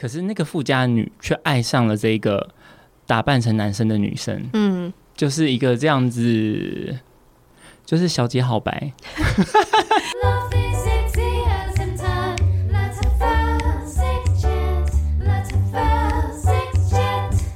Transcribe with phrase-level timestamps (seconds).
[0.00, 2.50] 可是那个富家女却爱上了这个
[3.04, 6.96] 打扮成男生的女生，嗯，就是一个这样子，
[7.84, 8.92] 就是小姐好白。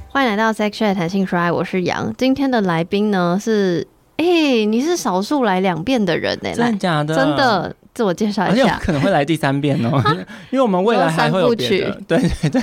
[0.09, 2.13] 欢迎来到 Sex Chat 谈性说爱，我是杨。
[2.17, 3.87] 今天的来宾呢是，
[4.17, 6.53] 哎、欸，你是少数来两遍的人呢、欸？
[6.55, 7.15] 真的假的？
[7.15, 7.73] 真的。
[7.93, 10.01] 自我介绍一下，可能会来第三遍哦，
[10.49, 12.01] 因为我们未来还会有别的。
[12.07, 12.61] 对 对对，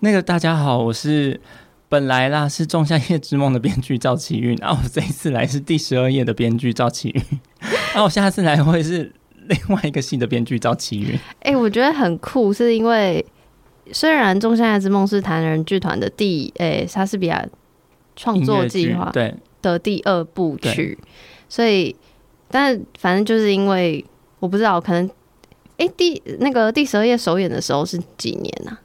[0.00, 1.40] 那个大家好，我是
[1.88, 7.22] 本来啦是《仲夏夜之梦》的编剧赵启运，然后我这一次来是第十二页的编剧赵启运，
[7.94, 9.10] 然后我下次来会是
[9.46, 11.14] 另外一个戏的编剧赵启运。
[11.40, 13.24] 哎、欸，我觉得很酷，是因为
[13.92, 17.42] 虽然《仲夏夜之梦》是谭人剧团的第诶莎士比亚
[18.14, 20.98] 创作计划对的第二部曲，
[21.48, 21.96] 所以
[22.50, 24.04] 但反正就是因为。
[24.38, 25.06] 我不知道，可能
[25.78, 28.80] 哎、欸，第那个第十二页首演的时候是几年呢、啊？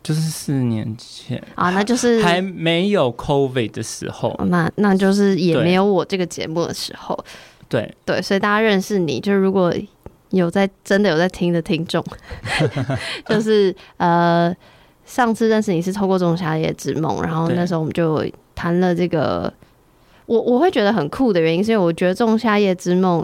[0.00, 7.18] 就是四年前啊，那就是还没有 COVID 的时候，那那就是也没有我这个节目的时候。
[7.68, 9.74] 对对，所以大家认识你，就是如果
[10.30, 12.02] 有在真的有在听的听众，
[13.28, 14.54] 就是呃，
[15.04, 19.52] 上次认识你是透过《仲夏夜之梦》，然后那时候我们就谈了这个，
[20.24, 23.22] 我我会觉得很酷的原因，是因为我觉得《仲夏夜之梦》。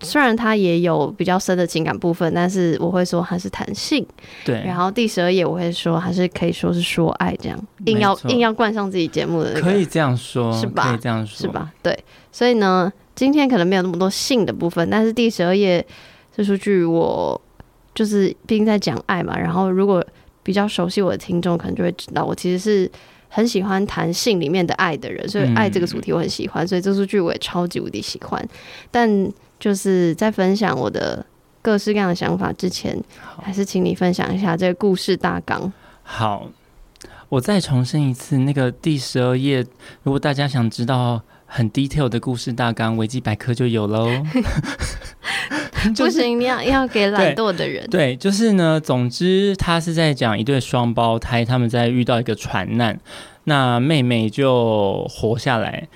[0.00, 4.06] 虽然它也有比较深的情感部分，但是我会说它是谈性。
[4.44, 10.90] 对，然后第十二页我会说还是可以说是说爱，这样硬要硬要冠上自己节目的、那个，可以这样说，是吧？
[10.90, 11.72] 可以这样说，是吧？
[11.82, 11.98] 对，
[12.30, 15.84] 所以呢，今天可能没有那么多性的部分，但是第十二页
[16.36, 17.40] 这出剧我
[17.92, 19.36] 就是毕竟在讲爱嘛。
[19.36, 20.04] 然后如果
[20.44, 22.88] 比较熟悉我的听众，可能就会知道我其实是
[23.28, 28.48] 很喜欢谈性里面的爱的人，所以爱这个主题我很喜欢，嗯、所以这出剧我也超级无敌喜欢，
[28.92, 29.28] 但。
[29.62, 31.24] 就是在分享我的
[31.62, 33.00] 各式各样的想法之前，
[33.40, 35.72] 还是请你分享一下这个故事大纲。
[36.02, 36.48] 好，
[37.28, 39.64] 我再重申一次，那个第十二页，
[40.02, 44.08] 如果大家想知道很 detail 的故事大纲，维基百科就有喽。
[45.96, 48.14] 不行，你要要给懒惰的人对。
[48.14, 52.98] 对，就是呢，总之他是在讲一对双胞胎，他们在遇到一个船难，
[53.44, 55.86] 那妹妹就活下来。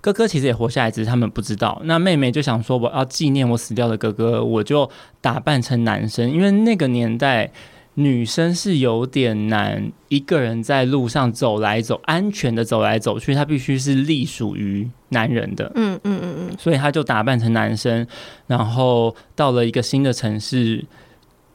[0.00, 1.80] 哥哥其实也活下来，只是他们不知道。
[1.84, 4.90] 那妹妹就想说，我要纪念我死掉的哥哥，我就
[5.20, 7.50] 打扮成男生，因为那个年代
[7.94, 15.70] 女生是有点难一个人在路上走来走，安全的走来走去，她必须是隶属于男人的。
[15.74, 18.06] 嗯嗯嗯嗯，所以她就打扮成男生，
[18.46, 20.82] 然后到了一个新的城市，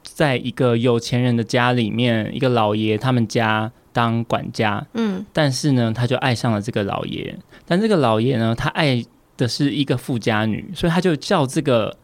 [0.04, 3.72] 在一个有钱人的家里面，一个老爷他们家。
[3.96, 7.34] 当管家，嗯，但是呢，他就爱上了这个老爷。
[7.64, 9.02] 但这个老爷呢，他爱
[9.38, 11.96] 的是一个富家女，所以他就叫这个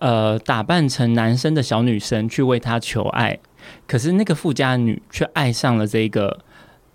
[0.00, 3.38] 呃打扮成男生的小女生去为他求爱。
[3.86, 6.38] 可是那个富家女却爱上了这个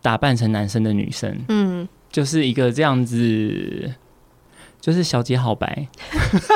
[0.02, 3.94] 打扮成男生的女生，嗯，就是一个这样子。
[4.82, 5.88] 就是小姐好白，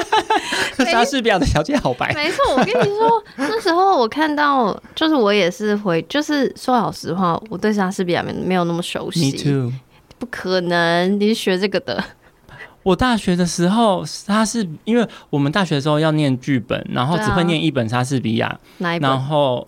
[0.92, 2.12] 莎士比亚的小姐好白。
[2.16, 9.32] 没错，我跟你说，那时候我看到，就是我也是回，就是说老实话，我对莎士比亚没没有那么熟悉。
[9.32, 9.74] Me too。
[10.18, 12.04] 不可能，你是学这个的。
[12.82, 18.60] 我大学的时候，他是因为我们大学的时候要念剧本，然后只会念一本莎士比亚。
[18.80, 19.68] 然后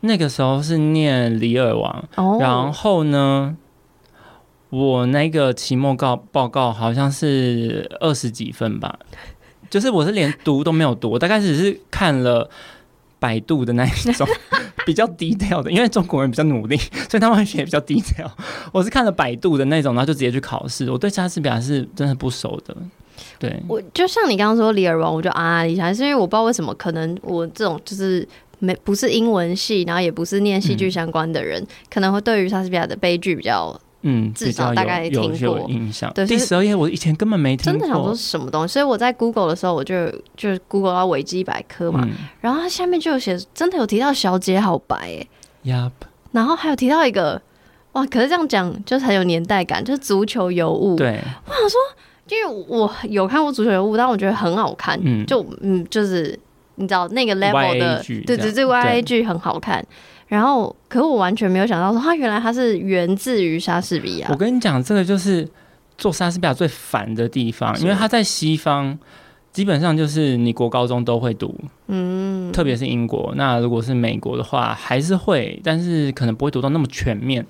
[0.00, 2.04] 那个时候是念《李尔王》。
[2.22, 2.36] 哦。
[2.38, 3.56] 然后呢？
[4.70, 8.98] 我那个期末告报告好像是二十几分吧，
[9.70, 12.48] 就是我是连读都没有读，我大概只是看了
[13.18, 14.28] 百度的那一种
[14.84, 16.76] 比较低调的，因为中国人比较努力，
[17.08, 18.30] 所以他们学也比较低调。
[18.70, 20.90] 我是看了百度的那种，然后就直接去考试。
[20.90, 22.76] 我对莎士比亚是真的不熟的。
[23.38, 28.26] 对，我就像你刚刚说《李尔王》，我就啊一下，是因为我不知道为什么，可能我这种就是
[28.58, 33.78] 没不是英文系，然后也不是念戏剧相关的人，嗯、可能会对于莎士比亚的悲剧比较。
[34.02, 36.12] 嗯，至少大概听过印象。
[36.14, 38.72] 对，第十二页我以前根本没听过，真的想说是什么东西。
[38.74, 45.28] 所以我在 Google 的时候，我就就 Google 到维基百科嘛，嗯、然后它下面就有写，真的有提到小姐好白哎、欸。
[45.64, 45.92] ，Yup
[46.30, 47.42] 然后还有提到一个，
[47.92, 50.94] 哇，可是这样讲就是很有年代感，就是足球尤物。
[50.94, 51.80] 对，我想说，
[52.28, 54.96] 因为我有看过足球尤物，但我觉得很好看。
[55.02, 56.38] 嗯，就嗯，就是
[56.76, 59.84] 你知道那个 level 的，对对，这个，YAG 很好看。
[60.28, 64.28] 然后，可是我完全没有想到说，他原来他是源自于莎士比亚。
[64.30, 65.48] 我跟你讲，这个就是
[65.96, 68.98] 做莎士比亚最烦的地方，因为他在西方
[69.50, 73.32] 基本上就是你国高中都会读，嗯，特别是英国。
[73.36, 77.46] 那如果是美国的话，还是会，但是可能不会读到那么全面。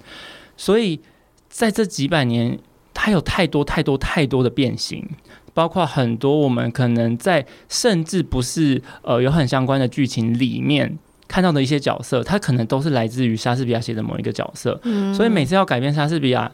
[0.56, 1.00] 所以
[1.48, 2.56] 在这几百年，
[2.94, 5.04] 它有太多太多太多的变形，
[5.52, 10.96] 包括很多我们可能在甚至不是呃有很相关的剧情里面。
[11.28, 14.80] 看到的一些角色，它可能都是来自于莎士比亚写的某一个角色。
[14.82, 16.50] 嗯，所以每次要改变莎士比亚，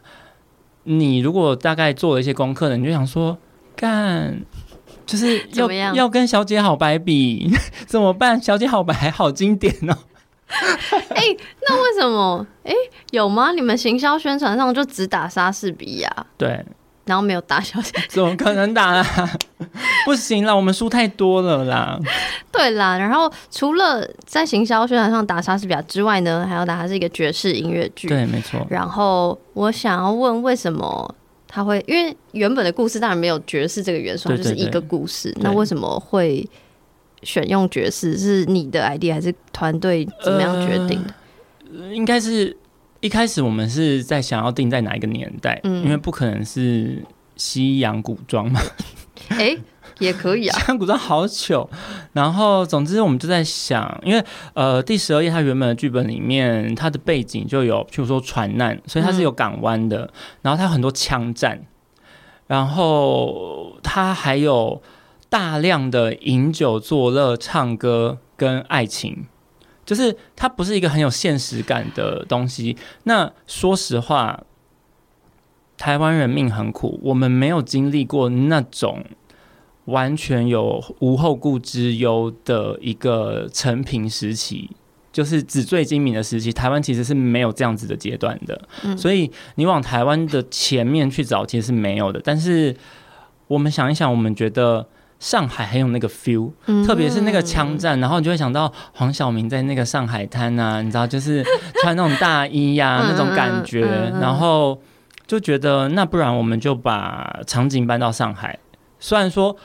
[0.83, 3.39] 你如果大概做了一些功课呢，你就想说，
[3.77, 4.43] 干，
[5.07, 7.49] 就是 要要跟小姐好白比
[7.87, 8.43] 怎么办？
[8.43, 9.97] 小姐好白还好经典哦。
[11.09, 11.39] 哎、欸，
[11.69, 12.47] 那为什么？
[12.65, 12.77] 哎、欸，
[13.13, 13.53] 有吗？
[13.53, 16.27] 你们行销宣传上就只打莎士比亚？
[16.37, 16.65] 对。
[17.05, 19.39] 然后没有打小姐，怎么可能打啊？
[20.07, 21.99] 不行啦，我们输太多了啦。
[22.51, 28.09] 对啦，然后除了在行销宣传上打莎士比亚之外呢，还要打它是一个爵士音乐剧。
[28.09, 28.67] 对，没错。
[28.71, 31.15] 然后我想要问，为什么
[31.47, 31.83] 他会？
[31.87, 35.35] 因为原本的故事当然没有爵士这个元素，对对对，就是一个故事。
[35.41, 36.49] 那为什么会
[37.23, 38.17] 选用爵士？
[38.17, 41.15] 是你的 idea 还是团队怎么样决定的？
[41.79, 42.57] 呃，应该是。
[43.05, 47.05] 一开始我们是在想要定在哪一个年代，嗯，因为不可能是
[47.37, 48.59] 西洋古装嘛。
[49.29, 49.59] 哎、欸，
[49.99, 51.69] 也可以啊， 西洋古装好糗。
[52.15, 54.25] 然后，总之我们就在想，因为
[54.55, 60.07] 呃，第十二页它原本的剧本里面，它的背景就有，譬如说船难，所以它是有港湾的。
[60.07, 60.11] 嗯、
[60.41, 61.61] 然后它有很多枪战，
[62.47, 64.81] 然后它还有
[65.29, 69.27] 大量的饮酒作乐、唱歌跟爱情。
[69.85, 72.77] 就是它不是一个很有现实感的东西。
[73.05, 74.43] 那说实话，
[75.77, 79.05] 台湾人命很苦，我们没有经历过那种
[79.87, 84.71] 完全有无后顾之忧的一个成平时期，
[85.13, 86.53] 就是纸醉金迷的时期。
[86.53, 92.21] 台湾其实是没有这样子的阶段的，嗯，所以你往台湾的前面去找，其实是没有的。
[92.25, 92.75] 但是
[93.49, 94.89] 我们想一想，我们觉得。
[95.25, 96.53] 上海很有那个 feel，
[96.85, 101.43] 特别是那个枪战，然后你就会想到黄晓明在那个上海滩啊， 你知道，就是
[101.81, 103.81] 穿那种大衣呀、啊，那种感觉，
[104.21, 104.79] 然后
[105.27, 108.59] 就觉得那不然我们就把场景搬到上海。
[109.01, 109.57] 虽然说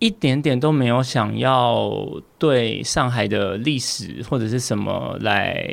[0.00, 1.88] 一点点都没有想要
[2.36, 5.64] 对上海的历史或者是什么来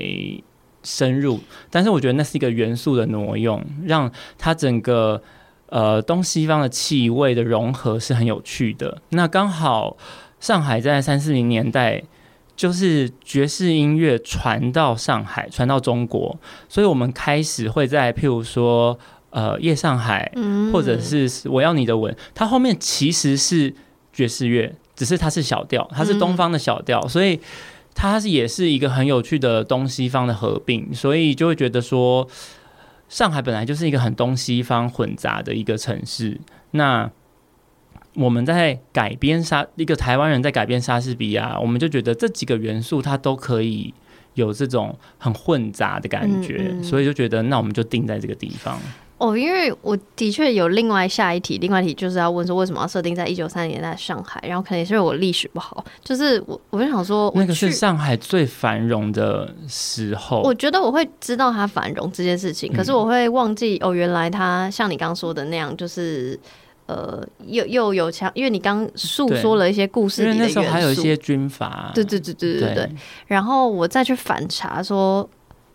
[0.83, 1.39] 深入，
[1.71, 5.23] 但是我觉得那是一个元素的挪用，让它整个。
[5.73, 9.01] 呃，东西方的气味的融合是很有趣的。
[9.09, 9.97] 那刚好
[10.39, 12.03] 上海在三四零年代，
[12.55, 16.37] 就是爵士音乐传到上海，传到中国，
[16.69, 18.95] 所以我们开始会在譬如说，
[19.31, 20.31] 呃，夜上海，
[20.71, 23.73] 或者是我要你的吻，它后面其实是
[24.13, 27.39] 爵士乐，只是它是小调，它是东方的小调，所以
[27.95, 32.27] 它是也是一个很有趣的东西方的合并，所以就会觉得说。
[33.13, 37.07] 上海本来就是一个很东西方混杂的一个城市，那
[38.15, 43.93] 我们在改编莎一个台湾人在改编莎士比亚，我们就觉得这几个元素它都可以
[44.33, 48.81] 有这种很混杂的感觉，嗯嗯，所以就觉得那我们就定在这个地方。
[49.19, 54.43] 哦，因为我的确有另外下一题，另外一题就是要问说，为什么要设定在一九三零年代上海？
[54.45, 60.41] 然后可能也是因为我历史不好，就是我我就想说，那个是上海最繁荣的时候。
[60.41, 66.37] 我觉得我会知道它繁荣这件事情，可是我会忘记、嗯、哦，原来它像你刚刚说的那样，就是
[66.87, 72.89] 呃，又又有强，因为你刚诉说了一些故事里的元素，因为那时候还有一些军阀，对对对对对对，对。
[73.27, 75.29] 然后我再去反查说。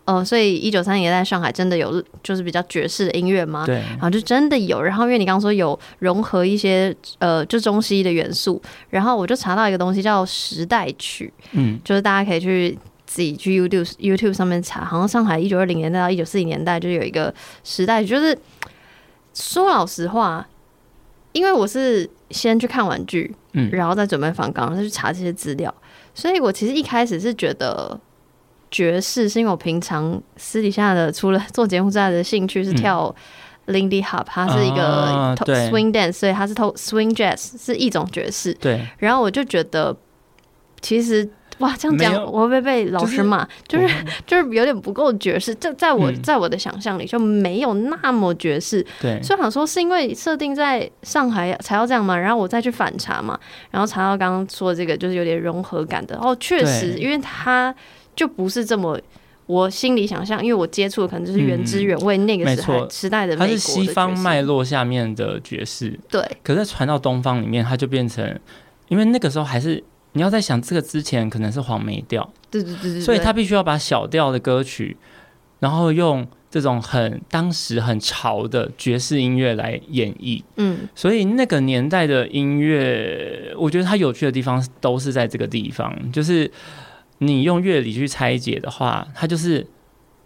[0.09, 3.67] 哦，所以一九三零年代上海真的有就是比较爵士的音乐吗？
[3.67, 4.81] 对，然后就真的有。
[4.81, 8.59] 然后因为你刚刚说有融合一些呃，就中西的元素，
[8.89, 18.35] 然后我就查到一个东西叫时代曲，嗯，就是大家可以去自己去 YouTube YouTube 上面查，好像上海一九二零年代到一九四零年代就有一个时代曲，就是
[19.35, 20.49] 说老实话，
[21.33, 25.75] 因为我是先去看玩具，嗯，然后再准备访纲，然后再去查这些资料，
[26.15, 28.01] 所以我其实一开始是觉得。
[28.71, 33.15] 爵士是因为我平常私底下的除了做节目之外的兴趣是跳
[33.67, 35.35] Lindy Hop，它是一个
[35.71, 38.55] swing dance，所以它是透 swing jazz 是一种爵士。
[38.55, 39.95] 对，然后我就觉得
[40.81, 43.47] 其实哇，这样讲我会不会被老师骂？
[43.67, 43.89] 就是
[44.27, 48.85] 就是 有点不够爵士，这在我在我的想象里就没有那么爵士。
[49.01, 53.39] 对，所以想说是因为设定在上海才要这样嘛，然后我再去反查嘛，
[53.71, 56.17] 然后查到刚刚说的这个就是有点融合感的。
[56.19, 57.75] 哦，确实，因为它。
[58.19, 59.01] 就不是这么
[59.47, 66.21] 我心里想象，因为我接触的可能就是原汁原味那个时代时代的，它是西方脉络下面的爵士，对。
[66.43, 68.39] 可是传到东方里面，它就变成，
[68.89, 69.83] 因为那个时候还是
[70.15, 74.97] 你要在想这个之前可能是黄梅调，对对对对，所以他必须要把小调的歌曲，
[75.61, 80.81] 然后用这种很当时很潮的爵士音乐来演绎，嗯。
[80.95, 86.51] 所以那个年代的音乐，我觉得它有趣的地方都是在这个地方，就是。
[87.19, 89.67] 你用乐理去拆解的话，它就是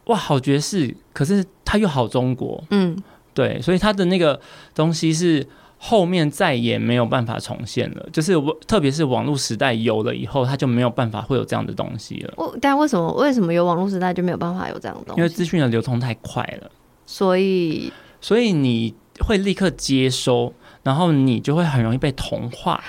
[0.07, 2.97] 哇，好爵士，可是它又好中国，嗯，
[3.33, 4.41] 对，所以它的那个
[4.75, 5.47] 东西是
[5.79, 8.09] 后面再也没有办法重现了。
[8.13, 8.35] 就是，
[8.67, 12.35] 特别是网络时代有了以后，它就没有办法会有这样的东西了。
[12.37, 15.21] 我，但为什么为什么有网络时代就没有办法有这样的东西？
[15.21, 16.71] 因为资讯的流通太快了，
[17.07, 22.83] 所以所以你会立刻接收，然后你就会很容易被同化。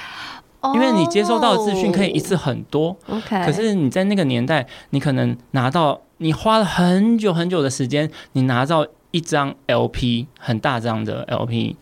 [0.73, 3.45] 因为你接收到的资讯可以一次很多，OK。
[3.45, 11.75] 可是你在那个年代，你可能拿到，你花了很久很久的时间，你拿到一张 LP，很大张的 LP，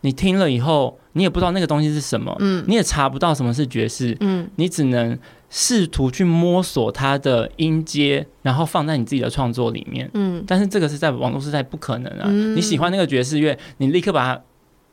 [0.00, 5.16] 你听了以后，你也不知道那个东西是什么，嗯，你也查不到什么是爵士，嗯，你只能
[5.48, 10.42] 试图去摸索它的音阶，然后放在你自己的创作里面，嗯。
[10.46, 14.42] 但是这个是在网络时代不可能啊，你喜欢那个爵士乐，你立刻把它。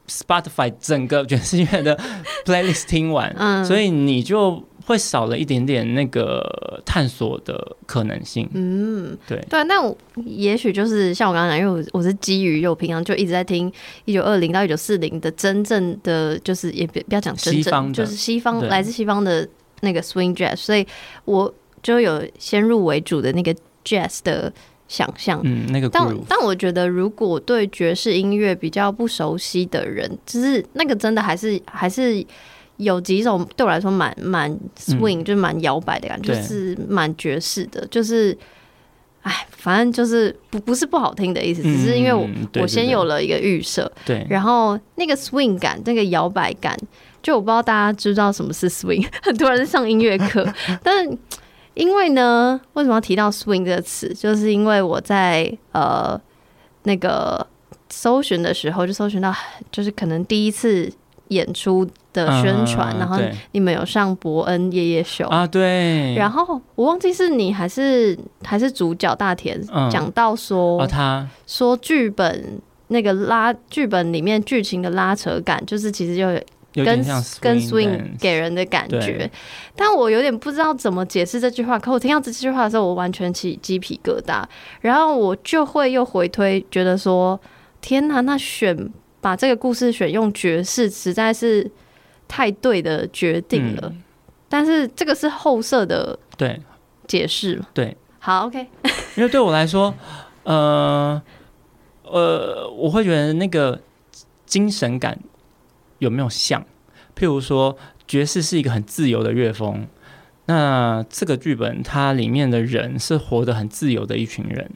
[0.08, 2.00] Spotify 整个爵士乐的
[2.46, 8.48] playlist 听完，嗯，所以你就会少了一点点那个探索的可能性。
[8.54, 13.72] 嗯，对对，那我也许就是像我刚刚讲，因为我我是基于我平常就一直在听
[14.06, 19.48] 一九二零到一九四零的真正的，就是也不不要讲真正，就是西方来自西方的
[19.82, 20.86] 那个 swing jazz，所以
[21.26, 24.54] 我就有先入为主的那个 jazz 的。
[24.88, 32.24] 想象，嗯，那个，但但我觉得，如果对爵士音乐比较不熟悉的人，就是那个真的还是还是
[32.78, 38.38] 有几种对我来说蛮蛮 swing，、嗯、就是蛮摇摆的感觉，就是蛮爵士的，就是，
[39.24, 46.78] 哎，反正就是不不是不好听的意思，只是因为我、嗯、我先有了一个预设，对，然后那个 swing 感，那个摇摆感，
[47.24, 50.48] 就我不知道大家知道什么是 swing，很多人是上音乐课，
[50.84, 51.18] 但。
[51.76, 54.14] 因为呢，为什么要提到 swing 这个词？
[54.14, 56.20] 就是因为我在呃
[56.84, 57.46] 那个
[57.90, 59.34] 搜寻的时候，就搜寻到
[59.72, 60.92] 就是可能第一次
[61.28, 63.20] 演出的宣传，嗯、然后
[63.52, 66.16] 你们有上伯恩夜夜秀啊，对。
[66.16, 76.42] 然后我忘记是你还是还是主角大田讲、嗯、到说，哦、他说剧本那个拉剧本里面剧情的拉扯感，就是其实就有。
[76.76, 77.04] 跟
[77.40, 79.30] 跟 swing 给人的感觉，
[79.76, 81.80] 但我有点不知道怎么解释这句话。
[81.80, 84.44] 可我听到这句话的时候，我完全起鸡皮疙瘩，
[84.82, 87.40] 然后我就会又回推，觉得说：
[87.80, 88.92] 天哪，那选
[89.22, 91.72] 把这个故事选用爵士，实在是
[92.28, 93.84] 太对的决定了。
[93.86, 94.04] 嗯、
[94.50, 96.62] 但是这个是后设的对
[97.08, 98.68] 解释，对，好 OK。
[99.16, 99.94] 因为对我来说，
[100.44, 101.22] 呃
[102.04, 103.80] 呃，我会觉得那个
[104.46, 105.18] 精神感。
[106.00, 106.66] 有没有像？
[107.16, 109.88] 譬如说，爵士是一个很自由的乐风，
[110.48, 114.70] 那这个剧本它里面的人是活得很自由的一群人，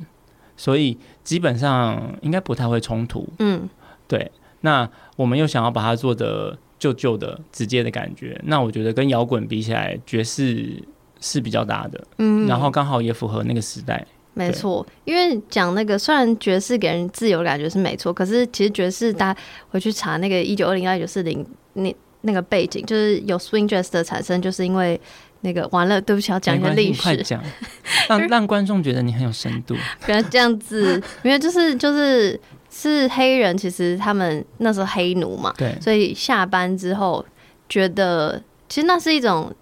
[0.56, 3.28] 所以基本上应该不太会冲突。
[3.40, 3.68] 嗯，
[4.08, 4.32] 对。
[4.62, 10.84] 那我们又想要把它做的旧旧的、直接的感觉，那我觉得跟摇滚比起来，爵士
[11.22, 12.04] 是比较大的。
[12.18, 14.06] 嗯，然后刚好也符合那个时代。
[14.34, 25.00] 没错，因为讲那个虽然爵士给人自由的感觉是没错，可是其实爵士大家回去查那个一九二零到一九四零那那个背景，就是有 swing jazz 的产生，就是因为
[25.42, 27.44] 那个完了，对不起，要讲一个历史，快讲，
[28.08, 29.76] 让 让观众觉得你很有深度。
[30.06, 37.26] 不要这样子，因为就是就是是黑人，其实他们那时候黑奴嘛，对，所以下班之后
[37.68, 39.54] 觉得其实那是一种。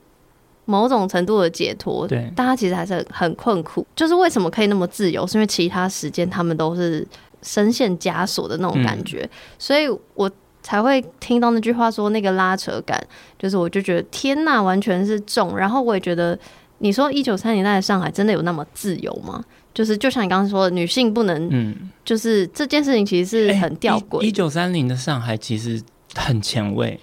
[0.68, 3.88] 某种程度的解脱，对，大家其实还是很很困苦。
[3.96, 7.08] 就是为什么可以那么自由，是因为其他时间他们都是
[7.42, 10.30] 深陷枷锁的那种感觉，嗯，所以我
[10.62, 13.02] 才会听到那句话说那个拉扯感，
[13.40, 15.58] 就是我就觉得天呐，完全是重。
[15.58, 16.38] 然后我也觉得，
[16.80, 19.42] 你说一九三零年代的上海真的有那么自由吗？
[19.74, 24.22] 就是就像你刚刚说的，女性不能，嗯，就是这件事情其实是很吊诡。
[24.22, 25.82] 一九三零的上海其实
[26.16, 27.00] 很前卫。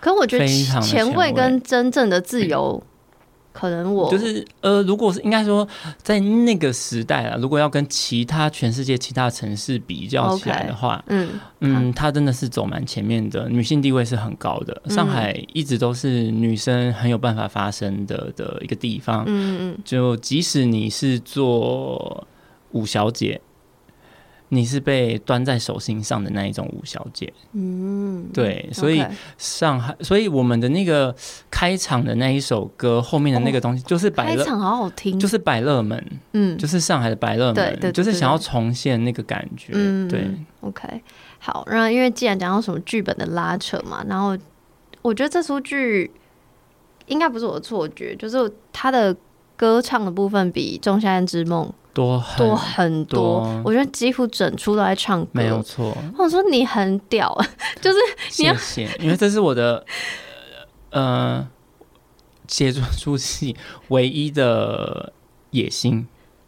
[0.00, 0.46] 可我觉得
[0.80, 2.82] 前卫跟真正的自由，
[3.52, 5.66] 可能我就是呃，如果是应该说
[6.02, 14.82] 在那个时代啊，如果要跟其他全世界其他城市比较起来的话，嗯嗯，它真的是走蛮前面的，女性地位是很高的。
[14.90, 22.26] 上海一直都是女生很有办法发声的的一个地方，嗯嗯，就即使你是做
[22.72, 23.40] 五小姐。
[24.50, 29.04] 你是被端在手心上的那一种五小姐，嗯，对，所以
[29.36, 31.14] 上海，所以我们的那个
[31.50, 39.72] 开场的那一首歌后面的那个东西，就是百乐，开场好好听，就是百乐门，嗯，就是上海的百乐门，就是想要重现那个感觉，
[40.08, 41.02] 对，OK，
[41.40, 44.36] 好，然后因为既然讲到什么剧本的拉扯嘛，然后
[45.02, 46.10] 我觉得这出剧
[47.06, 49.16] 应该不是我的错觉，就是他的
[49.56, 55.96] 歌唱的部分比《仲夏夜之梦》多很多很多，我觉得几乎整出都在唱歌，没有错。
[56.18, 57.34] 我说你很屌，
[57.80, 57.98] 就是
[58.38, 59.84] 你要谢谢，因为这是我的
[60.90, 61.48] 呃
[62.46, 63.56] 写作出戏
[63.88, 65.12] 唯一的
[65.50, 66.06] 野心。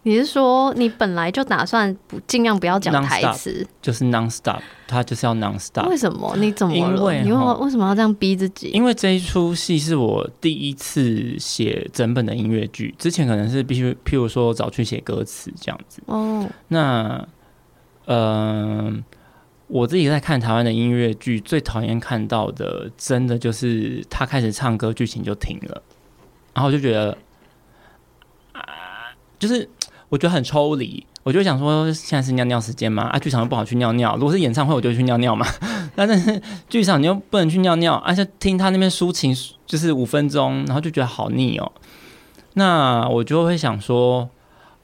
[0.08, 5.86] 你是说你本来就打算不尽量不要讲台词，就是 non stop，他就是要 non stop。
[5.86, 6.34] 为什么？
[6.38, 6.78] 你怎么了？
[6.78, 8.70] 因为你为为什么要这样逼自己？
[8.70, 16.02] 因为这一出戏是我第一次写整本的音乐剧，之前可能是必须，譬如说早去写歌词这样子。
[16.06, 17.28] 哦，那，
[18.06, 19.04] 嗯、呃，
[19.66, 25.82] 我自己在看台湾的音乐剧，最讨厌看到的，真的就是他开始唱歌，剧情就停了，
[26.54, 27.18] 然后就觉得，
[28.52, 28.62] 啊，
[29.38, 29.68] 就是。
[30.08, 34.16] 我觉得很抽离，我就想说，现在是尿尿时间嘛，啊，剧场又不好去尿尿。
[34.16, 35.46] 如果是演唱会，我就去尿尿嘛。
[35.94, 39.36] 但是剧场你又不能去尿尿，而且听他那边抒情
[39.66, 41.70] 就是五分钟，然后就觉得好腻哦。
[42.54, 44.28] 那我就会想说，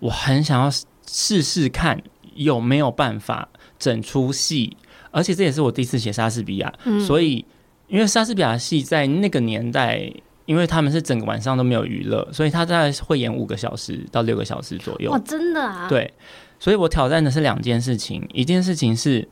[0.00, 0.70] 我很想要
[1.06, 2.02] 试试看
[2.34, 4.76] 有没有办法整出戏，
[5.10, 7.44] 而且这也是我第一次写莎士比亚，嗯、所以
[7.88, 10.12] 因为莎士比亚戏在那个年代。
[10.46, 15.10] 因为他们是整个晚上都没有娱乐，所以他大概会演五个小时到六个小时左右。
[15.10, 15.88] 哇，真的啊！
[15.88, 16.12] 对，
[16.58, 19.26] 所以我挑战的是两件事情，一件事情是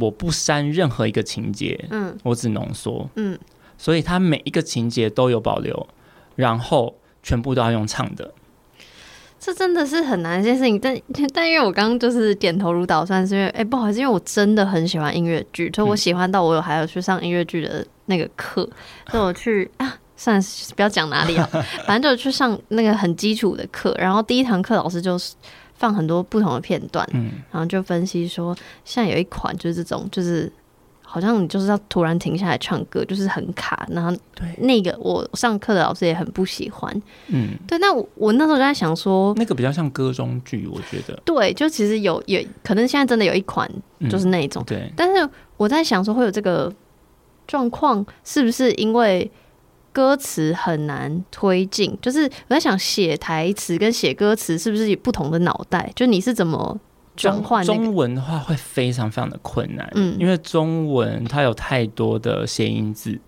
[0.00, 3.38] 我不删任何一个情节，嗯，我只浓缩，嗯，
[3.76, 5.86] 所以他每一个情节都有保留，
[6.36, 8.32] 然后全部都要用唱的。
[9.38, 10.98] 这真的是很难一件事情，但
[11.34, 18.66] 但因为我刚刚就是点头如捣蒜，是因为哎、欸、不好意思，因为我真的很喜欢音乐剧，所以我喜欢到我有还有去上音乐剧的那个课，
[19.10, 19.98] 所以我去啊。
[20.16, 21.48] 算是不要讲哪里啊，
[21.86, 25.34] 反正就是去上那个很基础的课，然后第一堂课老师就是
[25.74, 30.50] 放很多不同的片段，嗯，然后就分析说，现在有一款就是这种，就是
[31.02, 34.46] 好像你就是要突然停下来唱歌，就是很卡，然后对。
[34.58, 43.68] 那个我上课的老师也很不喜欢，嗯，对，那我我那时候就在想说，那个比较像歌中剧，我觉得，对，就其实有有可能现在真的有一款
[44.08, 46.72] 就是那一种，嗯、对，但是我在想说会有这个
[47.48, 49.28] 状况，是不是因为？
[49.94, 55.92] 歌词很难推进，就是我在想写台词跟写歌词是不是有不同的脑袋？
[55.94, 56.78] 就你是怎么
[57.14, 57.64] 转换？
[57.64, 63.20] 中文的话会非常非常的困难，嗯，因为中文它有太多的谐音字，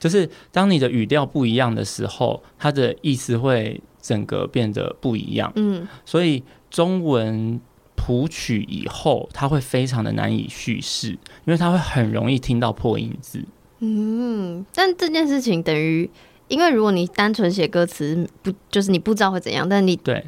[0.00, 7.60] 就是当你的语调不一样的时候，它的意思会整个变得不一样，嗯，所以中文
[7.94, 13.44] 谱曲以后，它会非常的难以叙事，因为它会很容易听到破音字。
[13.80, 16.10] 嗯，但这件事情等于，
[16.48, 20.26] 因为如果你单纯写歌词，不就是你不知道会怎样，但你对，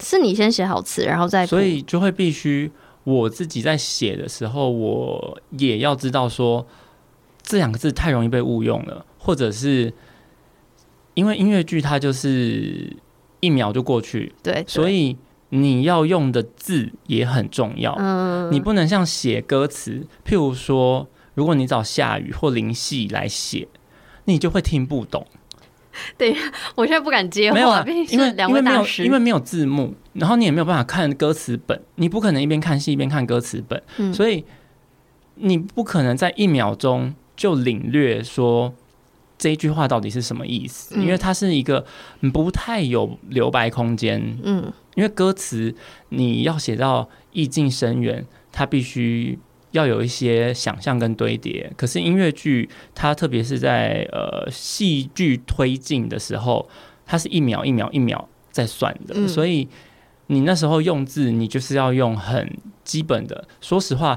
[0.00, 2.72] 是你先写好词，然后再，所以就会必须
[3.04, 6.66] 我自己在写的时候，我也要知道说
[7.42, 9.92] 这两个字太容易被误用了，或者是
[11.14, 12.96] 因为音乐剧它就是
[13.38, 15.16] 一秒就过去，对，对，所以
[15.50, 21.06] 你要用的字也很重要，嗯，你不能像写歌词，譬如说。
[21.34, 23.68] 如果你找下雨或林夕来写，
[24.24, 25.26] 你就会听不懂。
[26.16, 26.34] 对，
[26.74, 28.18] 我现在不敢接话，没有啊，因为因
[28.52, 34.44] 为没有因为没有字幕，然后你也没有办法看歌词本，你不可能一边看戏一边看歌词本，嗯，所以
[35.36, 38.74] 你不可能在一秒钟就领略说
[39.38, 41.86] 这一句话到底是什么意思，嗯，因为它是一个
[42.32, 44.38] 不太有留白空间。
[44.42, 45.72] 嗯，因为歌词
[46.08, 49.38] 你要写到意境深远，它必须。
[49.74, 56.68] 要有一些想象跟堆叠，可是音乐剧它特别是在呃戏剧推进的时候，
[57.04, 59.68] 它是一秒一秒一秒在算的，嗯，所以
[60.28, 63.48] 你那时候用字，你就是要用很基本的。
[63.60, 64.16] 说实话，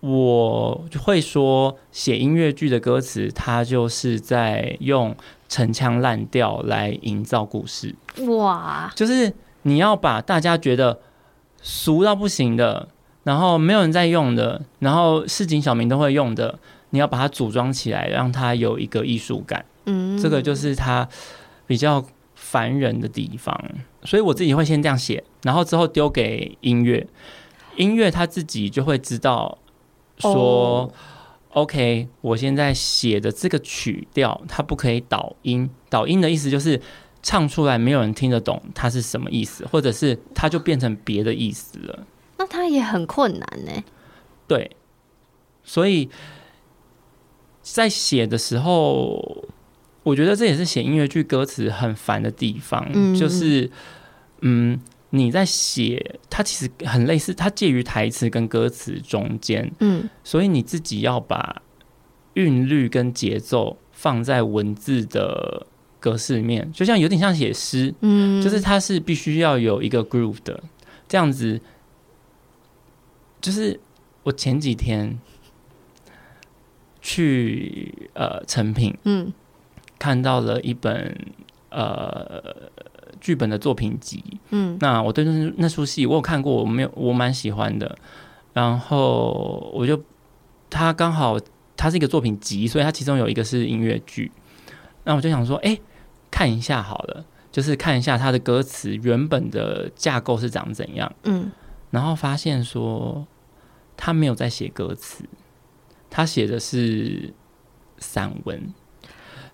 [0.00, 5.14] 我会说写音乐剧的歌词，它就是在用
[5.46, 7.94] 陈腔滥调来营造故事。
[8.28, 9.30] 哇，就是
[9.64, 11.00] 你要把大家觉得
[11.60, 12.88] 俗到不行的。
[13.24, 16.58] 然后没有人在用的，然后市井小民都会用的，
[16.90, 19.64] 你要把它组装起来，让它有一个艺术感。
[19.86, 21.08] 嗯，这个就是它
[21.66, 23.58] 比较烦人的地方。
[24.04, 27.06] 所以我自己会先这样写，然后之后丢给音乐，
[27.76, 29.56] 音乐他自己就会知道
[30.18, 30.92] 说，哦
[31.54, 36.78] ，OK，我现在写的这个曲调它不可以导音，导音的意思就是
[37.22, 42.06] 唱出来没有人听得懂它是什么意思，或者是它就变成别的意思了。
[42.36, 43.84] 那他也很困难呢。
[44.46, 44.76] 对，
[45.62, 46.10] 所以
[47.62, 49.44] 在写的时候，
[50.02, 53.70] 我觉得这也是写音乐剧歌词很烦的地方，嗯、就是，
[54.40, 54.78] 嗯，
[55.10, 61.62] 你在写，它其实很类似，它介于台词跟歌词中间，嗯，所以你自己要把
[62.34, 65.66] 韵律跟节奏放在文字的
[65.98, 70.62] 格式里面，就像有点像写诗，嗯，就是它是必须要有一个 groove 的，
[71.08, 71.58] 这样子。
[73.44, 73.78] 就是
[74.22, 75.18] 我前几天
[77.02, 79.30] 去呃成品，嗯，
[79.98, 81.14] 看到了一本
[81.68, 82.42] 呃
[83.20, 87.94] 剧本的作品集，嗯，那我对那那出戏我有看过，我没有我蛮喜欢的，
[88.54, 90.02] 然后我就
[90.70, 91.38] 他刚好
[91.76, 94.32] 他是一个作品集，所以他其中有一个是音乐剧，
[95.04, 95.82] 那我就想说，哎、欸，
[96.30, 101.52] 看一下好了，就是看一下他的歌词原本的架构是长怎样，嗯，
[101.90, 103.26] 然后发现说
[103.96, 105.24] 他没有在写歌词，
[106.10, 107.32] 他写的是
[107.98, 108.72] 散文。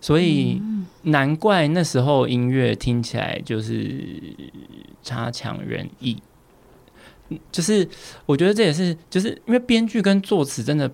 [0.01, 0.61] 所以
[1.03, 4.35] 难怪那时候音乐听起来就是
[5.03, 6.23] 差强人意，
[7.53, 7.89] 就是
[8.27, 10.91] 我觉得这也是就是因为编剧跟作词真的。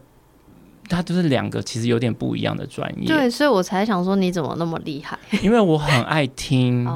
[0.89, 5.19] 他就是两个其实有点不一样的专业，对，所以我才想说你怎么那么厉害？
[5.43, 6.89] 因为我很爱听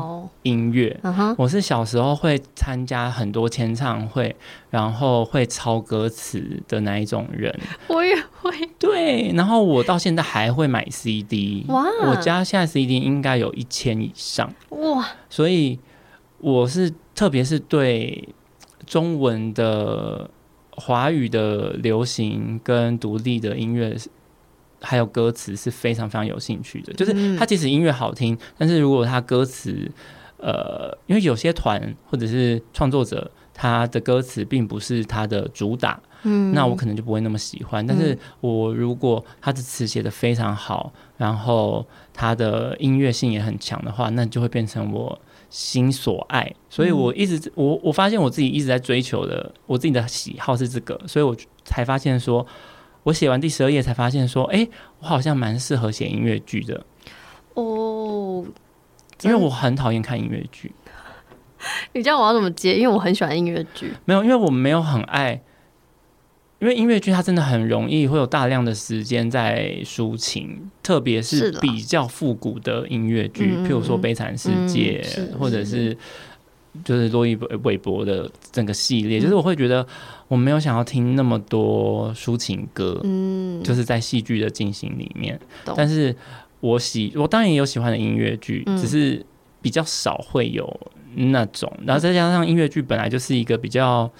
[0.42, 1.14] 音乐，oh.
[1.14, 1.34] uh-huh.
[1.36, 4.34] 我是小时候会参加很多签唱会，
[4.70, 7.54] 然后会抄歌词的那一种人。
[7.88, 15.78] 我也会，对，然后我到现在还会买 CD，哇，我家现在 CD 应该有一千以上，哇，所以
[16.38, 18.28] 我是特别是对
[18.86, 20.30] 中文的。
[20.80, 23.94] 华语的流行跟独立的音乐，
[24.80, 26.92] 还有歌词是非常非常有兴趣的。
[26.94, 29.90] 就是他即使音乐好听，但是如果他歌词，
[30.38, 37.86] 呃，因为有些团或者是创作者，他的歌词并不是他的主打，嗯，那我可能就不会那么喜欢。
[37.86, 45.20] 但是我如果他的词写的非常好，然后他的音乐性也很强的话，那就会变成我。
[45.50, 52.46] 心所爱，所以我一直我我发现我自己一直在追求的，我自己的喜好是这个，所以我才发现说，
[53.02, 56.86] 我写完第十二页才发现说，哎、欸，我好像蛮适合写音乐剧的
[57.54, 58.46] 哦，
[59.22, 60.72] 因为我很讨厌看音乐剧。
[61.92, 62.76] 你知道我要怎么接？
[62.76, 65.42] 因为我很喜欢音乐剧，没有，因为我没有很爱。
[66.60, 75.02] 因为音乐剧它真的很容易会有大量的时间在抒情，特别是比较复古的音乐剧，譬如说《悲惨世界》，
[75.38, 75.96] 或者是
[76.84, 79.86] 就是罗伊韦伯的整个系列，就是我会觉得
[80.28, 85.40] 我没有想要听那么多抒情歌，嗯，就是在戏剧的进行里面。
[85.74, 86.14] 但是
[86.60, 89.24] 我喜我当然也有喜欢的音乐剧，只是
[89.62, 90.78] 比较少会有
[91.14, 94.12] 那种，然后再加上音乐剧本来就是一个比较。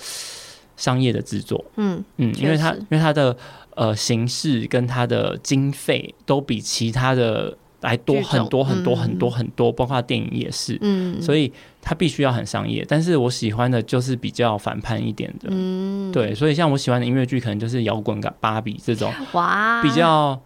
[0.80, 3.36] 商业的制作，嗯嗯，因为它因为它的
[3.76, 12.84] 呃形式跟它的经费都比其他的来多很多很多很多很多，包括电影也是，嗯，所以它必须要很商业。
[12.88, 20.40] 但是我喜欢的就是比较反叛一点的，嗯，对，所以像我喜欢的音乐剧，可能就是摇滚กับ芭比这种，哇，比较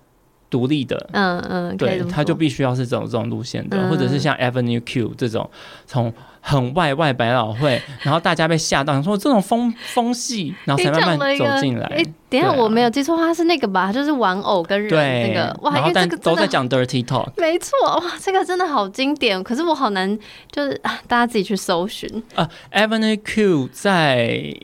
[0.54, 5.50] 独立的，嗯嗯，对，他就必须要是走这种路线的，或者是像 Avenue Q 这种
[5.84, 6.12] 从。
[6.46, 11.86] 很外外百老汇， 然后大家被吓到，说这种风风系，然后才慢慢走进来。
[11.86, 13.90] 哎，等一下我没有记错，他是那个吧？
[13.90, 17.30] 就是玩偶跟人那个哇，因为这个都在讲 dirty talk。
[17.38, 19.42] 没错，哇，这个真的好经典。
[19.42, 20.18] 可是我好难，
[20.52, 22.46] 就是大家自己去搜寻啊。
[22.72, 24.54] Avenue Q 在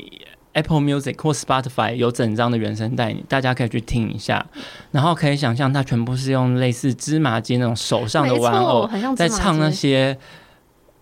[0.52, 4.44] Apple Music 或 Spotify 有整张的原声带，大家可以去听一下。
[4.90, 10.16] 然后可以想象，它全部是用类似芝麻街那种手上的玩偶，在唱那些。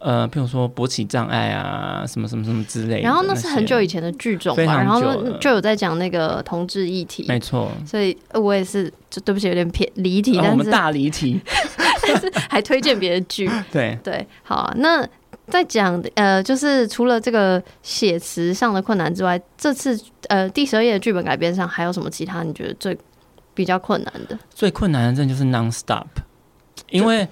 [0.01, 3.01] 呃，譬如说勃起障碍啊，什么什么什么之类的。
[3.01, 5.03] 然后那是很久以前的剧种吧，然后
[5.41, 7.25] 就有在讲那个同志议题。
[7.27, 7.69] 没错。
[7.85, 10.35] 所以我也是，就对不起，有点偏离题。
[10.37, 11.41] 但是、哦、我们大离题，
[12.07, 13.51] 但是还推荐别的剧。
[13.73, 14.73] 对对，好啊。
[14.77, 15.05] 那
[15.51, 22.97] 在讲的呃，就是除了这个写词上的困难之外，这次呃第十二页的剧本改编上还有什么其他你觉得最
[23.55, 24.39] 比较困难的？
[24.51, 26.07] 最困难的真的就是 non-stop，
[26.91, 27.29] 因为。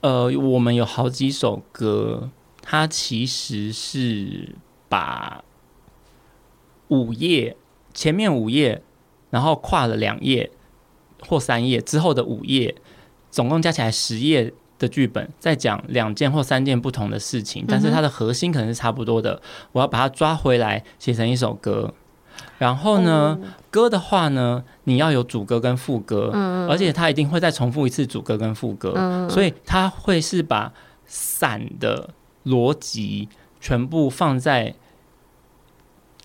[0.00, 2.30] 呃，我们有好几首歌，
[2.62, 4.54] 它其实是
[4.88, 5.42] 把
[6.86, 7.56] 五页
[7.92, 8.80] 前面五页，
[9.30, 10.52] 然后跨了两页
[11.26, 12.76] 或三页之后的五页，
[13.28, 19.40] 总共加起来十页的剧本，在讲两件或三件不同的事情，但是它的核心可能是差不多的。
[19.72, 21.92] 我要把它抓回来，写成一首歌。
[22.58, 30.72] 然后呢，嗯、歌的话呢，你要有主歌跟副歌，嗯、而且它一定会再重复一次主歌跟副歌，嗯、所以它会是把
[31.04, 32.10] 散的
[32.44, 33.28] 逻辑
[33.60, 34.74] 全部放在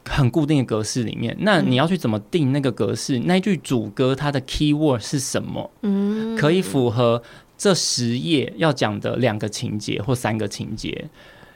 [0.08, 1.36] 很固定的格式里面。
[1.40, 3.20] 那你要去怎么定那个格式？
[3.20, 5.72] 那一句主歌它的 key word 是什么？
[5.82, 7.24] 嗯，可以符合
[7.64, 11.10] 这十页要讲的两个情节或三个情节，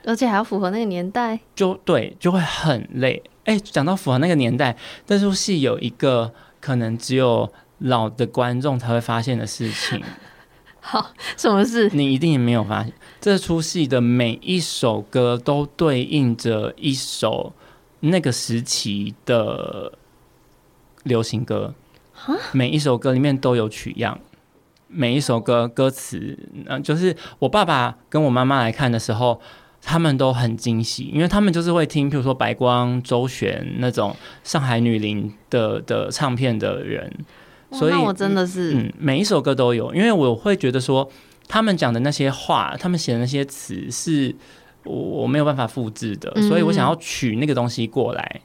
[0.06, 3.22] 而且还要符合那个年代，就对，就会很累。
[3.44, 10.02] 哎，讲到符合那个年代，这出戏有一个可能只有老的观众才会发现的事情。
[10.80, 11.90] 好，什么事？
[11.92, 12.90] 你一定也没有发现，
[13.20, 17.52] 这出戏的每一首歌都对应着一首
[18.00, 19.92] 那个时期的
[21.02, 21.74] 流行歌。
[22.52, 24.18] 每一首歌里面都有取样。
[24.88, 29.40] 每一首歌歌词，嗯，就是我爸爸跟我妈妈来看的时候，
[29.82, 37.12] 他们都很惊喜，因为他们就是会听，比如说白光、周璇那种上海女伶的的唱片的人，
[37.70, 41.08] 所以我真的是，嗯，每一首歌都有，因为我会觉得说，
[41.46, 44.34] 他们讲的那些话，他们写的那些词是
[44.84, 48.40] 我我没有办法复制的，所以我想要取那个东西过来。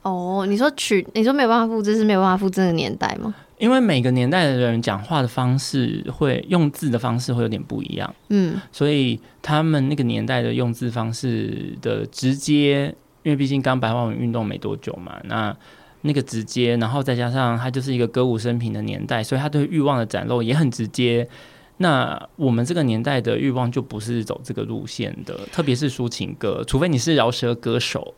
[0.00, 3.34] 哦，你说取，你说没有办法复制，是没有办法复制的年代吗？
[3.62, 15.56] 因为每个年代的人讲话的方式会用字的方式会有点不一样，嗯，所以他们那个年代的用字方式的直接，因为毕竟刚白话文运动没多久嘛，那
[16.00, 21.28] 那个直接，然后再加上它就是一个歌舞升平的年代，所以他对欲望的展露也很直接。
[21.76, 28.12] 那我们这个年代的欲望就不是走这个路线的，特别是抒情歌，除非你是饶舌歌手。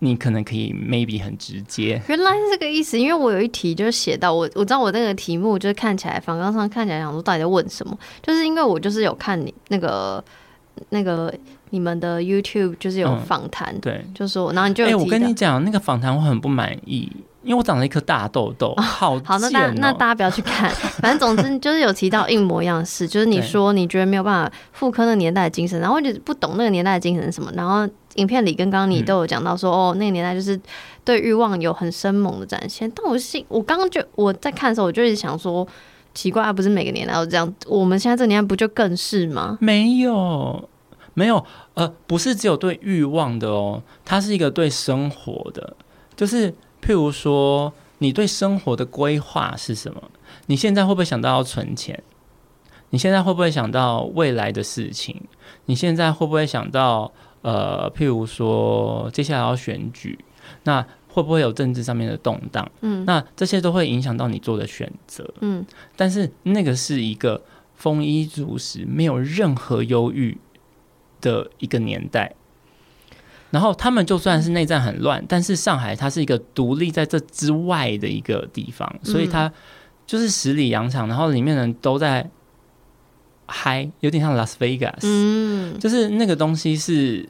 [0.00, 2.98] 你可能可以 maybe 很直接，原来是这个意思。
[2.98, 10.22] 因为我有一题就是写到我，我知道我那个题目就是看起来，访纲上看起来想说到底在问什么，就是因为我就是有看你那个
[10.90, 11.32] 那个
[11.70, 17.10] 你们的 YouTube 就是有访谈、嗯，对，就说然后你就哎、欸，我跟你讲那个访谈我很不满意。
[17.46, 20.68] 因为我长了一颗大痘痘，好、喔、好，那大那大家不要去看。
[20.98, 27.48] 反正总之就是有提到一模一样的事，就是你说你觉得没有办法复刻那个年代的精神，然后我就不懂那个年代的精神是什么。
[27.54, 30.60] 然后影片里跟刚刚你都有讲到说，哦，那个年代就是
[31.04, 32.90] 对欲望有很生猛的展现。
[32.92, 35.64] 但我是，我刚刚就我在看的时候，我就一直想说，
[36.14, 39.56] 奇怪，不是每个年代都这样，我们现在这个年代不就更是吗？
[39.60, 40.68] 没有，
[41.14, 45.76] 没有，呃，不是只有对欲望的哦，它是一个对生活的，
[46.16, 46.52] 就是。
[46.86, 50.00] 譬如说，你对生活的规划是什么？
[50.46, 52.00] 你现在会不会想到要存钱？
[52.90, 55.20] 你现在会不会想到未来的事情？
[55.64, 57.10] 你现在会不会想到
[57.42, 60.16] 呃，譬如说接下来要选举，
[60.62, 62.70] 那会不会有政治上面的动荡？
[62.82, 65.28] 嗯，那这些都会影响到你做的选择。
[65.40, 67.42] 嗯，但是那个是一个
[67.74, 70.38] 丰衣足食、没有任何忧郁
[71.20, 72.32] 的一个年代。
[73.50, 79.50] 然后他们就算是内战很乱，但是上海它是一个独立在这之外的一个地方，所以它
[80.04, 82.28] 就是十里洋场，然后里面人都在
[83.46, 87.28] 嗨，有点像拉斯维加斯，嗯，就是那个东西是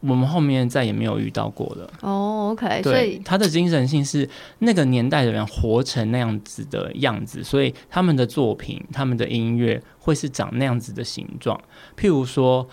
[0.00, 1.88] 我们后面再也没有遇到过的。
[2.00, 4.28] 哦，OK，对，所以它的精神性是
[4.58, 11.56] 那个年代的人活成那样子的样子，所以他们的作品、他们的音乐会是长那样子的形状。
[11.96, 12.68] 譬如说，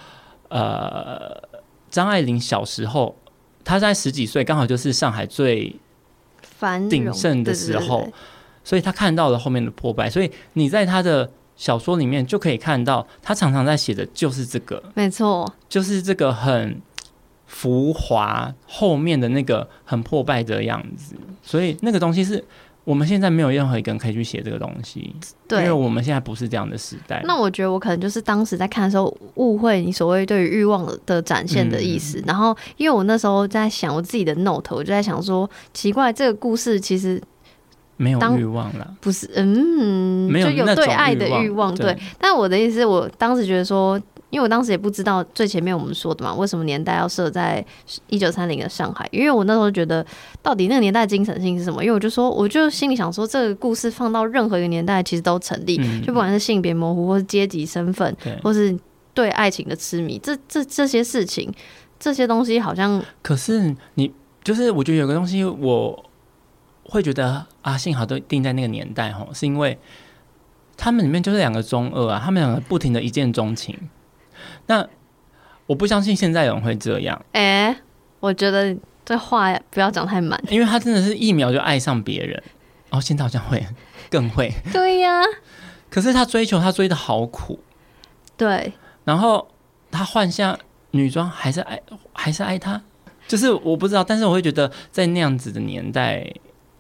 [0.49, 1.53] 呃。
[1.93, 3.15] 张爱玲小时候，
[3.63, 5.75] 她在十几岁，刚好就是上海最
[6.89, 8.12] 鼎盛的时候，
[8.63, 10.10] 所以她看到了后面的破败。
[10.10, 16.82] 所以你在她的小说里面就可以看到，她常常在写的就是这个，没错，就是这个很
[17.45, 21.15] 浮华后面的那个很破败的样子。
[21.43, 22.43] 所以那个东西是。
[22.84, 25.15] 我们现在没有任何一个人可以去写这个东西，
[25.48, 27.22] 对，因为我们现在不是这样的时代。
[27.26, 32.19] 那我觉得我可能就是当时在看的时候误会你所谓对于欲望的展现的意思。
[32.19, 37.22] 嗯、然后，因为我那时候在想我自己的 note，我就在想说，奇怪，这个故事其实
[37.96, 39.30] 没有欲望了，不是？
[39.36, 41.98] 嗯，没有，就有对爱的欲望，对。
[42.19, 44.00] 但我的意思，我当时觉得说。
[44.34, 47.63] 因为我当时也不知道最前面我们说的嘛，为什么年代要设在
[48.08, 49.08] 一九三零的上海？
[49.12, 50.04] 因为我那时候觉得，
[50.41, 51.84] 到底那个年代的精神性是什么？
[51.84, 58.76] 因为我就说，我就心里想说，这个故事放到任何一个年代其实都成立，嗯、就不管是性别模糊，或是阶级身份，或是
[59.13, 61.54] 对爱情的痴迷，这这这些事情，
[62.00, 63.00] 这些东西好像。
[63.22, 64.12] 可是你
[64.43, 66.06] 就是，我觉得有个东西，我
[66.86, 69.78] 会觉得啊，幸好都定在那个年代哦，是因为
[70.76, 73.78] 他们里面就是两个中二啊，他们两个不停的一见钟情。
[74.67, 74.88] 那
[75.65, 77.26] 我不相信现在有人会这样。
[77.32, 77.78] 哎、欸，
[78.19, 82.41] 我觉得这话不要讲太满，因为他真的是一秒就爱上别人。
[82.89, 83.65] 哦，现在好像会
[84.10, 84.54] 更会。
[84.72, 85.26] 对呀、啊。
[85.89, 87.60] 可是他追求他追的好苦。
[88.36, 88.74] 对。
[89.04, 89.48] 然后
[89.91, 90.58] 他换下
[90.91, 91.80] 女装还是爱
[92.13, 92.82] 还是爱他，
[93.28, 96.26] 就是我不知道，但是我会觉得在那样子的年代，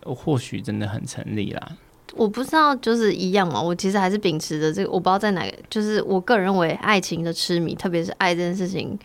[0.03, 1.71] 或许真的很成立啦。
[2.15, 3.61] 我不知道，就是一样嘛。
[3.61, 8.97] 我其实还是秉持着这个，我不知道在哪个，就是我个人认为爱情的痴迷，特别是爱这件事情，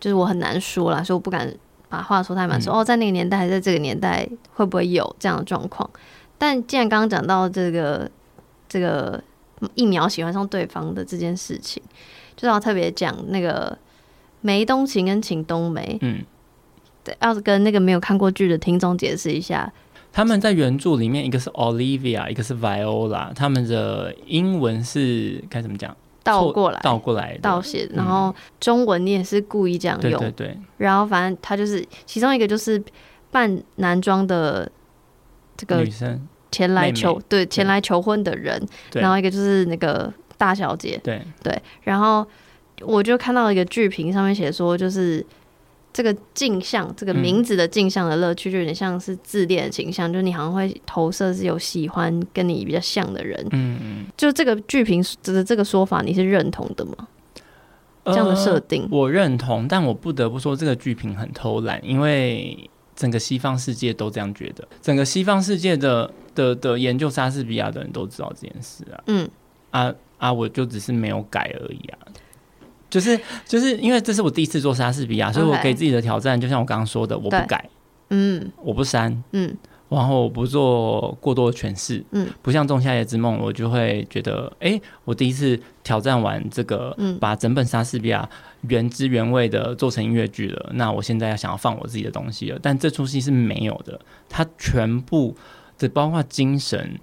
[0.00, 1.54] 就是我很难说啦，所以我不敢
[1.88, 2.60] 把话说太满。
[2.60, 5.88] 说、嗯、哦，在那个年代，还是在这个年代，会不会有这样的状况？
[6.36, 8.10] 但既然刚刚讲到这个
[8.68, 9.22] 这个
[9.74, 11.80] 一秒喜欢上对方的这件事情，
[12.36, 13.78] 就要特别讲那个
[14.40, 15.96] 梅东晴跟秦冬梅。
[16.02, 16.24] 嗯，
[17.04, 19.72] 对，要跟那个没有看过剧的听众解释一下。
[20.14, 25.94] 他们在原著里面，一个是 Olivia，一个是 Viola，他们的英文是该怎么讲？
[26.22, 27.90] 倒过来，倒过来，倒写。
[27.92, 30.58] 然后中文你也是故意这样用，对对对。
[30.76, 32.80] 然后反正他就是其中一个就是
[33.32, 34.70] 扮男装的
[35.56, 36.20] 这个女生，
[36.52, 41.20] 前来求对前来求婚的人，然后一个就是那个大小姐，对。
[41.42, 42.24] 对，然后
[42.82, 45.26] 我就看到一个剧评上面写说，就是
[45.94, 57.08] 这个镜像这个名字的镜像的乐趣，就有点像是自恋的倾向，嗯、就是你好像会投射是有喜欢跟你比较像的人，嗯嗯，就这个剧评的这个说法，你是认同的吗？
[58.06, 69.30] 这样的设定、呃，我认同，但我不得不说这个剧评很偷懒，因为整个西方世界都这样觉得，整个西方世界的的的研究莎士比亚的人都知道这件事啊，嗯，
[69.70, 71.98] 啊啊，我就只是没有改而已啊，
[72.94, 77.68] 就是就是因为这是我第一次做莎士比亚，所以我给自己的挑战，就像我刚刚说的，我不改，
[78.10, 79.52] 嗯，我不删，嗯。
[79.88, 88.28] 然后我不做过多的诠释，嗯，不像《仲夏夜之梦》，我就会觉得，哎，我第一次挑战完这个，嗯，把整本莎士比亚
[88.68, 90.70] 原汁原味的做成音乐剧了。
[90.74, 95.36] 那我现在要想要放我自己的东西了，但这出戏是没有的，它全部
[95.78, 96.98] 的包括精神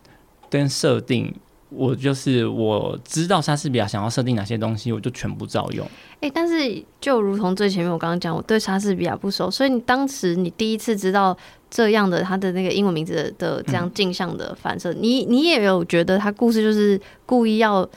[0.50, 1.34] 跟设定。
[1.72, 5.86] 我就是我知道莎士比亚想要设定哪些东西，我就全部照用。
[6.16, 11.36] 哎、欸，但是就如同最前面我刚刚讲，我对莎士比亚不熟，所以你当时你第一次知道
[11.70, 17.88] 这样的他的那个英文名字的，这样镜像的反射，嗯、你你也有觉得他故事就是故意要。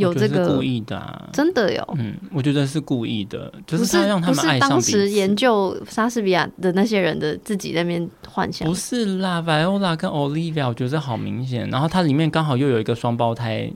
[0.00, 1.94] 有这个故意的、啊，真的有。
[1.98, 4.58] 嗯，我觉得是故意的，就是他让他们。
[4.58, 8.66] 当时研究莎士比亚的那些人的自己在那边幻想。
[8.66, 11.68] 不是啦，Viola 跟 Olivia，我觉得好明显。
[11.70, 13.70] 然后它里面刚好又有一个双胞胎，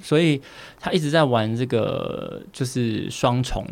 [0.00, 0.40] 所以
[0.78, 3.66] 他一直在玩这个就是双重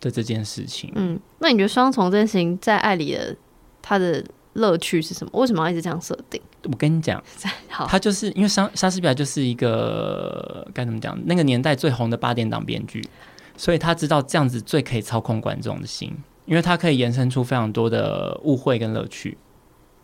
[0.00, 0.92] 的这件事情。
[0.94, 3.36] 嗯，那你觉得双重这件事情在爱里的
[3.82, 4.24] 他的
[4.58, 5.30] 乐趣是什么？
[5.40, 6.40] 为什么要一直这样设定？
[6.64, 7.22] 我跟你讲，
[7.68, 13.02] 他就是因为莎莎士比亚就是一个该怎么讲，那个年代最红的八点档编剧，
[13.56, 16.14] 所以他知道这样子最可以操控观众的心，
[16.46, 19.38] 因为他可以延伸出非常多的误会跟乐趣。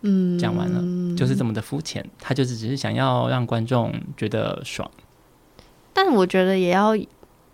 [0.06, 4.90] 嗯，讲完了就是这么的肤浅，他就是只是想要让观众觉得爽。
[5.94, 6.92] 但我觉得也要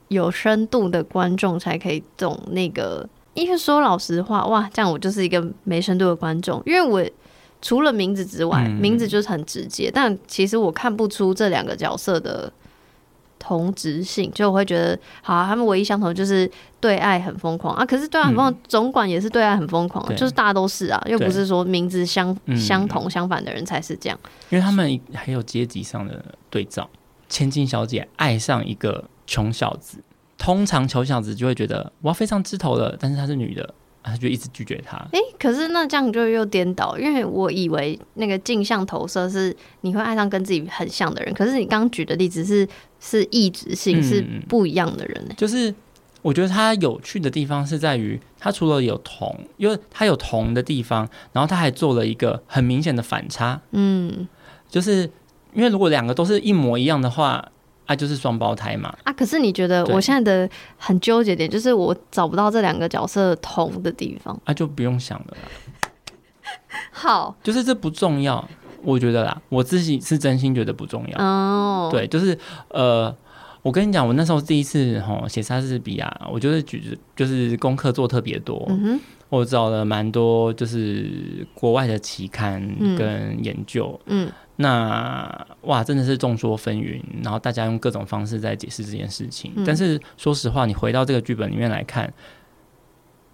[0.08, 7.10] 有深度的观众才可以懂那个，因为说老实话，哇，这样我就是一个没深度的观众，因为我。
[7.62, 12.50] 除了名字之外，嗯、名字就是很直接，但其实我看不出这两个角色的
[13.38, 17.84] 同质性，就我会觉得，好、啊，他们唯一相同就是对爱很疯狂啊。
[17.84, 24.18] 可是对爱很疯狂，总管也是对爱很疯狂，嗯、就是大家都是啊，又不是说名字相相同相反的人才是这样。
[24.48, 26.88] 因为他们还有阶级上的对照，
[27.28, 29.98] 千金小姐爱上一个穷小子，
[30.40, 33.74] 通常穷小子就会觉得哇飞上枝头了，但是她是女的。
[34.02, 34.96] 他就一直拒绝他。
[35.12, 42.66] 哎、欸，可是那这样就又颠倒，因为我以为那个镜像投射是你会爱上跟自己很像的人，可是你刚举的例子是
[42.98, 45.28] 是异质性、嗯、是不一样的人。
[45.36, 45.72] 就是
[46.22, 53.60] 我觉得他有趣的地方是在于，他除了有同，因为他有同的地方，然后他还做了一个很明显的反差。
[53.72, 54.26] 嗯，
[54.66, 55.02] 就是
[55.52, 57.50] 因为如果两个都是一模一样的话。
[57.90, 59.12] 他、啊、就是双胞胎嘛啊！
[59.12, 60.48] 可是你觉得我现在的
[60.78, 65.90] 很纠结点就是我找不到这两个角色同的地方啊，就不用想了啦。
[66.92, 68.48] 好，就是这不重要，
[68.84, 71.88] 我觉得啦，我自己是真心觉得不重要哦。
[71.90, 73.12] 对，就是呃，
[73.62, 79.00] 我跟你讲，我那时候第一次吼写莎士比亚，我就是举就是功课做特别多，嗯哼，
[79.30, 82.62] 我找了蛮多就是国外的期刊
[82.98, 84.26] 跟研究，嗯。
[84.26, 89.50] 嗯那哇，真的是众说纷纭，然后大家用各种方式在解释这件事情。
[89.56, 92.12] 嗯、但是说实话，你回到这个剧本里面来看，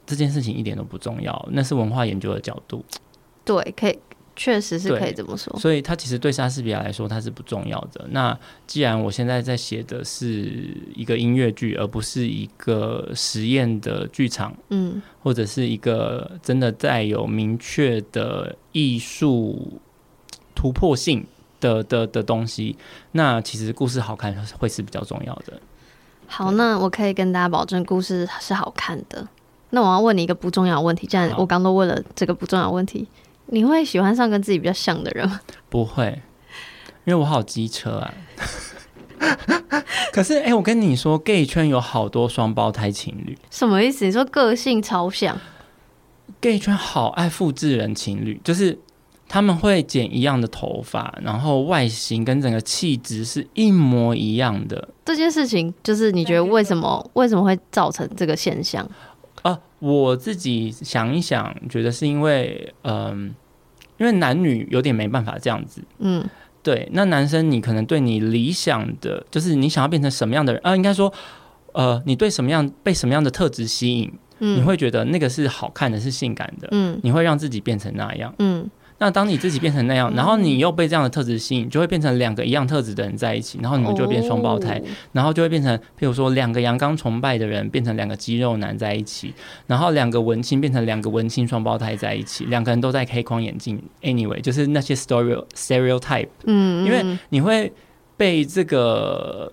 [0.07, 1.49] 这件事情一点都不重要。
[1.51, 2.85] 那是文化研究的角度，
[3.45, 3.99] 对，可以，
[4.37, 5.59] 确实是可以这么说。
[5.59, 8.07] 所以，它其实对莎士比亚来说，它是不重要的。
[8.11, 19.81] 那既然我现在在写的是一个音乐剧，而不是一个实验的剧场，嗯，或者是一个真的带有明确的艺术。
[20.59, 21.23] 突破性
[21.61, 22.75] 的的的东西，
[23.13, 25.53] 那其实故事好看会是比较重要的。
[26.27, 29.29] 好，那我可以跟大家保证，故事是好看的。
[29.69, 33.07] 那我要问你一个不重要的问题，既然我刚都问了这个不重要的问题，
[33.47, 35.41] 你会喜欢上跟自己比较像的人吗？
[35.69, 36.23] 不会，
[37.05, 38.15] 因为我好机车啊。
[40.13, 44.05] 可是，哎、欸，我跟你说，gay 圈有好多双胞胎情侣，什么意思？
[44.05, 45.39] 你说个性超像
[46.41, 48.79] ？gay 圈好爱复制人情侣，就是。
[49.29, 54.89] 他们会剪一样的头发，然后外形跟整个气质是一模一样的。
[55.05, 58.89] 这件事情就是你觉得为什么为什么会造成这个现象？
[59.43, 63.31] 啊，我自己想一想，觉得是因为嗯、呃，
[63.99, 65.83] 因为男女有点没办法这样子。
[65.99, 66.25] 嗯，
[66.63, 66.89] 对。
[66.93, 70.75] 那男生你可能对你理想的就是你想要变成什么样的人啊？
[70.77, 71.13] 应该说，
[71.73, 74.13] 呃，你对什么样被什么样的特质吸引？
[74.39, 76.69] 嗯，你会觉得那个是好看的，是性感的。
[76.73, 78.35] 嗯，你会让自己变成那样。
[78.39, 78.69] 嗯。
[78.99, 84.81] 那当你自己变成那样，然后你又被这样的特质吸引，就会变成两个一样特质的人在一起，然后你们就会变双胞胎，
[85.13, 89.35] 然后就会变成，譬如说两个阳刚崇拜的人变成两个肌肉男在一起，
[89.67, 93.79] 然后两个文青变成两个文青双胞胎在一起，两个人都戴黑框眼镜。
[94.01, 97.71] Anyway，就是那些 story stereotype，嗯，因为你会
[98.17, 99.53] 被这个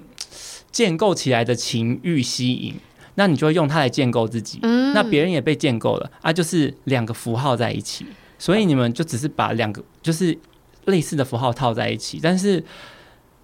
[0.72, 2.76] 建构起来的情欲吸引，
[3.16, 8.06] 那你就会用它来建构自己，那别人也被建构了啊，就是两个符号在一起。
[8.44, 10.38] 所以你们就只是把两个就是
[10.88, 12.62] 类似的符号套在一起，但是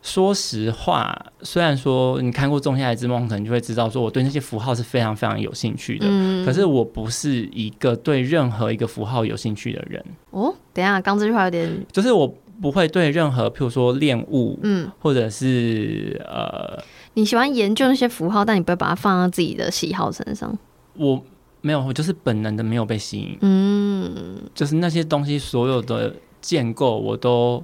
[0.01, 6.05] 说实话，虽然说你看过《仲夏夜之梦》，可能就会知道说我对那些符号是非常非常有兴趣的。
[6.09, 10.03] 嗯，可是我不是一个对任何一个符号有兴趣的人。
[10.31, 12.27] 哦，等一下，刚这句话有点，就是我
[12.61, 16.77] 不会对任何，譬如说恋物，嗯，或者是呃，
[17.13, 20.57] 你喜欢研究那些符号，但你不会把它放到自己的喜好身上。
[20.97, 21.23] 我。
[21.61, 23.37] 没有，我就是本能的没有被吸引。
[23.41, 27.63] 嗯，就是那些东西所有的建构我都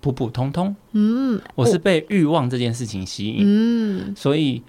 [0.00, 0.74] 普普通通。
[0.92, 3.42] 嗯，我是被欲望这件事情吸引。
[3.44, 4.62] 嗯，所以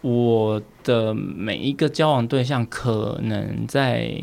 [0.00, 4.22] 我的每一个交往对象可能在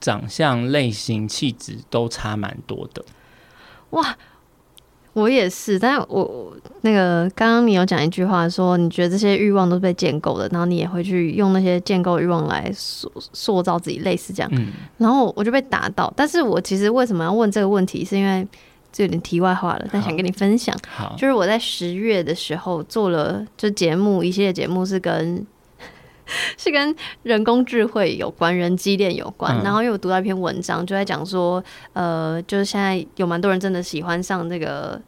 [0.00, 3.04] 长相、类型、气质都差蛮多的。
[3.90, 4.16] 哇！
[5.20, 14.50] 我也是，但是我那个刚刚你有讲一句话说，你觉得这些欲望都是被建构的，然后你也会去用那些建构欲望来塑塑造自己，类似这样。
[14.54, 18.46] 嗯，然后我就被打到，但是我其实为什么要问这个问题，是因为
[18.90, 20.74] 这有点题外话了，但想跟你分享。
[20.88, 25.46] 好，就是我在十月的时候做了就节目，一系列节目是跟
[26.56, 26.94] 是跟
[27.24, 29.54] 人工智慧有关，人机恋有关。
[29.60, 31.62] 嗯，然后因为我读到一篇文章，就在讲说，
[31.92, 35.00] 呃，就是现在有蛮多人真的喜欢上这个。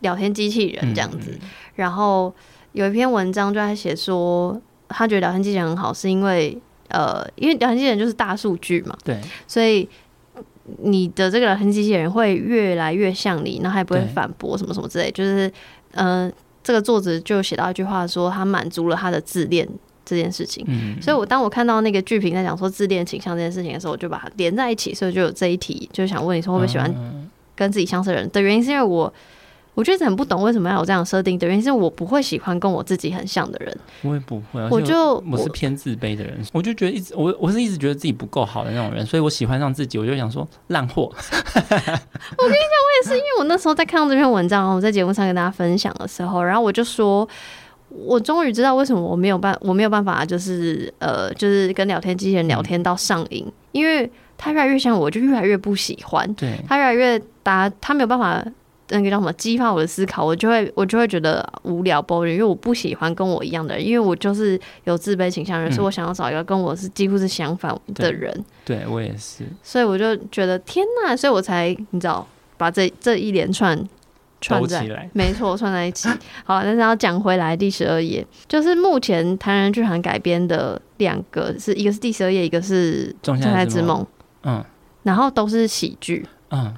[0.00, 1.38] 聊天机器人这样子，嗯。
[1.42, 2.32] 嗯、然后
[2.72, 6.56] 有一篇文章就在写说，他觉得聊天机器人很好，是因为
[6.88, 9.88] 呃，因为聊天机器人就是大数据嘛，对，所以
[10.82, 15.50] 你的这个聊天机器人会越来越像你，然后还不会反驳什么什么之类，就是
[15.92, 16.30] 呃，
[16.62, 19.68] 这个作者就写到一句话说，他满足了他的自恋
[20.04, 26.94] 这件事情，嗯，所以我当我看到那个剧评在讲说自恋倾向这件事情的时候，我就把它连在一起，所以就有这一题，就是想问你说会不会喜欢
[27.56, 28.30] 跟自己相似的人。
[28.30, 29.12] 的原因，是因为我。
[29.78, 33.78] 我觉得很不懂为什么要有这样设定的原因，是我不会喜欢跟我自己很像的人。
[34.02, 41.02] 我也不会，我就我是偏自卑的人，我，我就觉得一直我我是一直觉得自己不够好的那种人，所以我喜欢上自己，我就想说烂货。
[41.04, 47.28] 我跟你讲，我也是，因为我那时候在看到这篇文章，我在节目上跟大家分享的时候，然后我就说，
[47.88, 56.34] 我终于知道为什么我没有办我没有办法，就是呃，就是跟聊天机器人聊天到上瘾，嗯、因为他越来越像我，就越来越不喜欢。
[56.34, 58.44] 对，他越来越达，他没有办法。
[58.90, 68.32] 那个叫什么激发我的思考，我就会我就会觉得无聊 boring，因为我不喜欢跟我一样的人，因为我就是有自卑倾向的人，嗯、所以我想要找一个跟我是几乎是相反的人。
[68.64, 72.26] 对，对我也是，所以我就觉得天呐，所以我才你知道
[72.56, 73.78] 把这这一连串
[74.40, 76.08] 串在起来，没错，串在一起。
[76.44, 84.02] 好，但是要讲回来，第十二页就是目前台人剧团改编的两个，是一个是第十二页，一个是《仲夏之梦》。
[84.44, 84.64] 嗯，
[85.02, 86.26] 然后都是喜剧。
[86.50, 86.74] 嗯。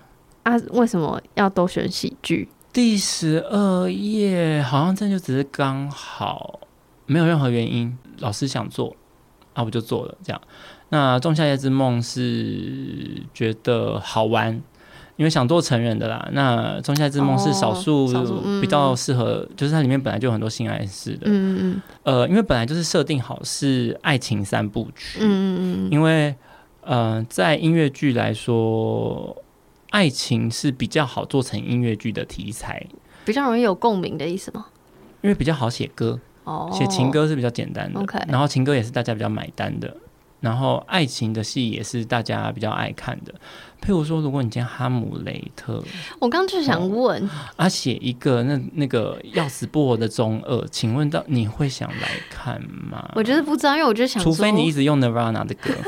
[0.51, 2.48] 啊，为什么要都选喜剧？
[2.72, 6.59] 第十二页好像这就只是刚好，
[7.07, 8.96] 没有任何原因，老师想做，
[9.53, 10.40] 啊，我就做了这样。
[10.88, 14.61] 那《仲夏夜之梦》是觉得好玩，
[15.16, 16.28] 因为想做成人的啦。
[16.32, 18.09] 那《仲夏之梦》是少数
[18.61, 26.34] 比较适合，就是它里面本来就有很多性爱式的，嗯嗯呃，因为本来就是设定好是爱情三部曲，嗯嗯嗯，因为
[26.82, 29.36] 呃，在音乐剧来说。
[29.91, 32.86] 爱情是比较好做成音乐剧的题材，
[33.24, 34.66] 比较容易有共鸣的意思吗？
[35.20, 38.18] 因为比较好写歌，哦，写情歌是比较简单的，OK。
[38.28, 39.95] 然后情歌也是大家比较买单的，
[40.41, 43.34] 然后爱情的戏也是大家比较爱看的。
[43.82, 45.82] 譬如说，如果你今天哈姆雷特，
[46.18, 53.11] 我刚就想问，啊，写一个那那个要死不活的中二，请问到你会想来看吗？
[53.14, 55.74] 我觉得不知道，因为我就想，除非你一直用 Nirvana 的歌。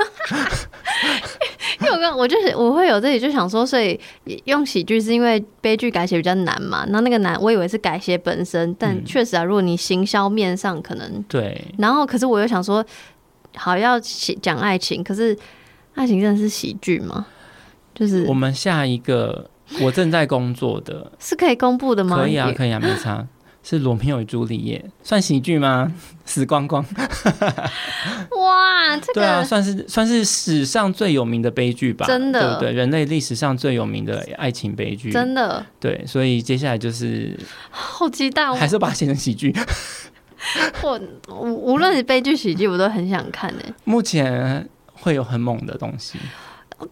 [1.80, 3.98] 因为我刚我就是我会有这里就想说，所以
[4.44, 6.84] 用喜剧是因为悲剧改写比较难嘛？
[6.88, 12.84] 那那个难，我以为是改写本身，但确实啊，如果你行销面上可能对，然后可是我又想说，
[13.56, 15.36] 好要写讲爱情，可是
[15.94, 17.26] 爱情真的是喜剧吗？
[17.94, 19.50] 就是我们下一个
[19.80, 22.16] 我正在工作的是可以公布的吗？
[22.16, 23.26] 可以啊，可以啊，没差。
[23.62, 25.92] 是罗密欧与朱丽叶，算喜剧吗？
[26.24, 26.84] 死光光！
[28.38, 32.06] 哇，这个对啊，算是算是史上最有名的悲剧吧？
[32.06, 35.64] 真的，对对，人类历史上最有名的爱情悲剧，真的。
[35.78, 37.38] 对，所以接下来就是
[37.70, 39.54] 好期待，还是把它写成喜剧。
[40.82, 41.00] 我
[41.38, 43.74] 无论是悲剧喜剧，我都很想看诶。
[43.84, 46.18] 目前会有很猛的东西。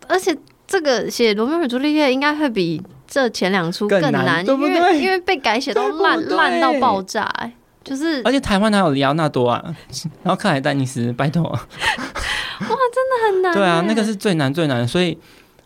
[0.06, 0.36] 而且
[0.70, 4.76] 这个写《罗密欧与朱丽叶》应该会比这前两出更难，更难对不对？
[4.76, 7.52] 因为因为被改写到烂烂到爆炸，欸，
[7.82, 9.60] 就是而且台湾哪有李奥纳多啊？
[10.22, 13.52] 然后克莱丹尼斯，拜托， 哇，真的很难。
[13.52, 15.18] 对啊，那个是最难最难，所以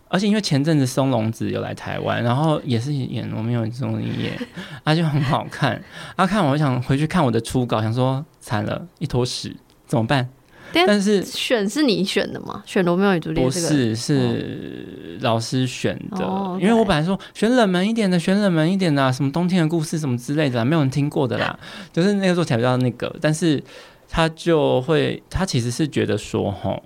[0.09, 4.33] 而且因为前阵子松隆子有来台湾，然后也是演《罗密欧与朱丽叶》，
[4.85, 5.73] 啊，就很好看。
[6.17, 9.55] 然后看我想回去看我的初稿，想说惨了，一坨屎，
[9.87, 10.27] 怎么办？
[10.87, 12.63] 但是选是你选的吗？
[12.67, 13.47] 选罗密欧与朱丽叶？
[13.47, 16.25] 不是，是老师选的。
[16.25, 21.59] 哦、因为我本来说选冷门一点的，选冷门一点的，什么冬天的故事什么之类的，没有人听过的啦。
[21.93, 23.63] 就是那个做起来比较那个，但是
[24.09, 26.83] 他就会，他其实是觉得说，吼，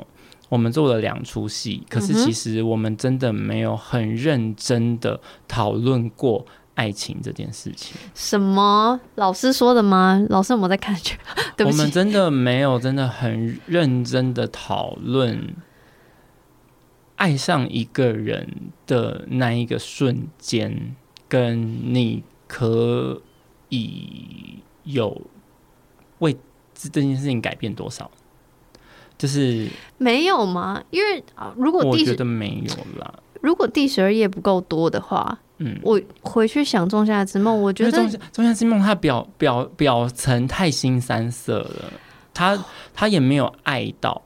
[0.49, 6.45] 我们做了两出戏，可是其实我们真的没有很认真的讨论过。
[6.79, 10.25] 爱情这件事情，什么老师说的吗？
[10.31, 10.97] 老师有没有在看
[11.67, 15.57] 我们真的没有真的很认真的讨论
[17.17, 20.95] 爱上一个人的那一个瞬间，
[21.29, 23.21] 跟你可
[23.71, 25.21] 以有
[26.21, 26.37] 为
[26.73, 28.09] 这件事情改变多少？
[29.19, 30.81] 就是没有吗？
[30.91, 33.13] 因为啊，如果我觉得没有啦。
[33.41, 35.41] 如果第十二页不够多的话。
[35.59, 41.93] 嗯，我回去想《仲夏之梦》，我觉得《仲夏仲夏之梦》它表表表层太新三色了，
[42.33, 42.57] 他
[42.95, 44.23] 他也没有爱到，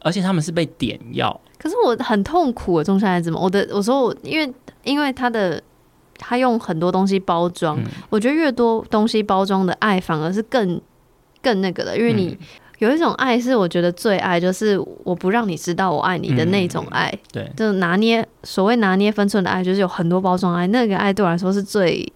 [0.00, 1.40] 而且他们是被点药。
[1.58, 5.62] 可是我很痛苦啊，《仲夏之梦》，我的我说我因为因为他的
[6.18, 10.80] 他用很多东西包装，嗯，我觉得越多东西包装的爱反而是更
[11.42, 12.28] 更那个的，因为你。
[12.28, 12.38] 嗯
[12.78, 17.10] 有一种爱是我觉得最爱，就是我不让你知道我爱你的那种爱。
[17.10, 20.66] 嗯、对，就拿捏所谓拿捏分寸的爱，就是有很多包装爱。
[20.66, 22.12] 那个爱对我来说是最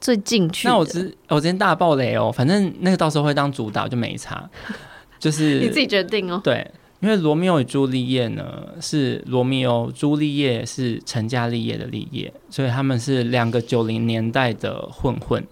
[0.00, 0.70] 最进去的。
[0.70, 4.48] 那我之我今天大爆雷哦，反正那个到时候会当主导就没差，
[5.18, 6.40] 就是你自己决定哦。
[6.44, 8.44] 对，因为罗密欧与朱丽叶呢
[8.80, 15.42] 是罗密欧，朱丽叶是成家立业的立业，所以他们是两个九零年代的混混，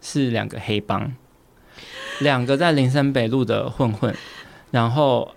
[0.00, 1.12] 是两个黑帮。
[2.20, 4.14] 两个在林森北路的混混，
[4.70, 5.34] 然后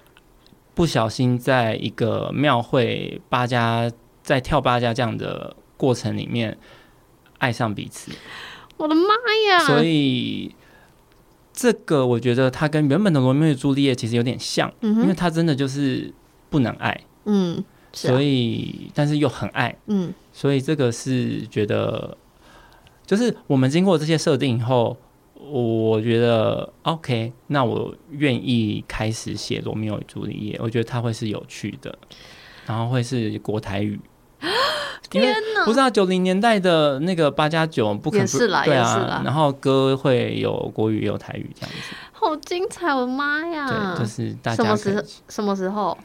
[0.73, 3.89] 不小心在一个庙会八家
[4.21, 6.57] 在跳八家这样的过程里面
[7.37, 8.11] 爱上彼此。
[8.77, 9.01] 我的妈
[9.49, 9.59] 呀！
[9.65, 10.53] 所以
[11.53, 16.13] 这个我觉得他跟原本的罗密欧与朱丽叶其实有点像，嗯，因为他真的就是
[16.49, 17.63] 不能爱，嗯，啊，
[17.93, 22.17] 所以但是又很爱，嗯，所以这个是觉得
[23.05, 24.97] 就是我们经过这些设定以后。
[25.51, 31.97] 我觉得 OK，那我愿意开始写《罗密欧与朱丽叶》，我觉得它会是有趣的，
[32.65, 33.99] 然后会是国台语。
[35.09, 35.65] 天哪！
[35.65, 42.93] 不知道九零年代的那个八加九不可能是啦，对啊，然后歌会有国语也有台语这样子，好精彩！
[42.93, 43.95] 我的妈呀！
[43.95, 45.05] 对，就是大家什么时？
[45.29, 45.95] 什么时候？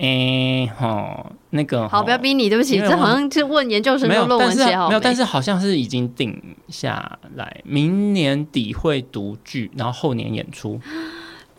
[0.00, 10.80] 哎、欸，好，那个好，不要逼你，对不起，这好像是问研究生的论文写好没，有，但是好像是已经定下来，明年底会读剧，然后后年演出。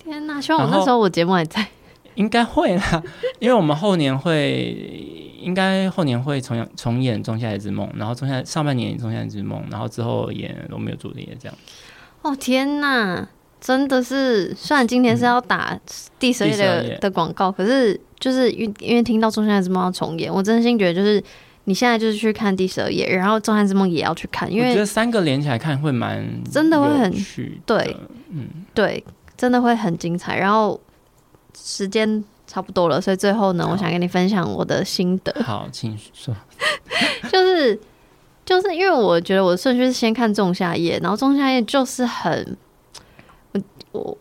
[0.03, 1.67] 天哪，希望我那时候我节目还在，
[2.15, 3.03] 应该会啦，
[3.37, 4.75] 因为我们后年会，
[5.39, 11.55] 应该后年会重演重演《仲夏夜之梦》，然后仲夏上半年演《仲夏夜之梦》，然后之后演《罗密欧朱丽叶》这样。
[12.23, 13.29] 哦天哪，
[13.61, 15.79] 真的是，虽然今天是要打
[16.19, 17.97] 第十页的的广告，可是。
[18.21, 21.19] 就是因因为听到《仲夏之梦》要重演，我真心觉得就是
[21.63, 27.11] 你现在就是去看第十二页，然后《仲夏之梦》也要去看，因为我觉得三个连起来看会蛮真的会很
[27.65, 27.97] 对，
[28.29, 29.03] 嗯，对，
[29.35, 30.37] 真的会很精彩。
[30.37, 30.79] 然后
[31.57, 35.41] 时间差不多了，所以最后呢，我想跟你分享我的心得。
[35.41, 36.35] 好，请说。
[37.31, 37.79] 就是
[38.45, 42.55] 就是因为我觉得我的顺序是先看《仲夏夜》，然后《仲夏夜》就是很
[43.91, 44.17] 我我。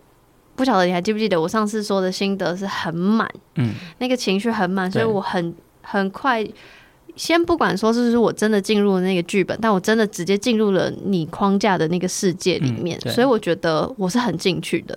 [0.57, 6.47] 不晓得你还记不记得我上次说的心得是很满，嗯，那个情绪很满，所以我很很快，
[7.17, 14.95] 先不管说是不是我真的进入了那个剧本，但我真的直接进入了你框架的那个世界里面，嗯、所以我觉得我是很进去的。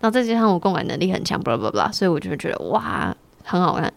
[0.00, 3.14] 然后再加上我共感能力很强，巴拉巴拉，所以我就觉得哇，
[3.44, 3.92] 很好看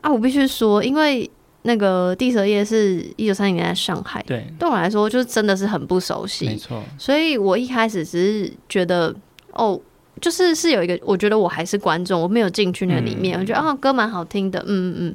[0.00, 0.10] 啊！
[0.10, 1.30] 我必须说，因为
[1.62, 6.82] 那个第十二页是一九三零年在上海，对，对我来说就是真的是很不熟悉，没错。
[6.98, 9.14] 所以我一开始只是觉得
[9.54, 9.80] 哦。
[10.20, 13.36] 就是是有一个，我觉得我还是观众，我没有进去那里面。
[13.36, 15.14] 嗯、我觉得啊、哦，歌蛮好听的，嗯嗯嗯。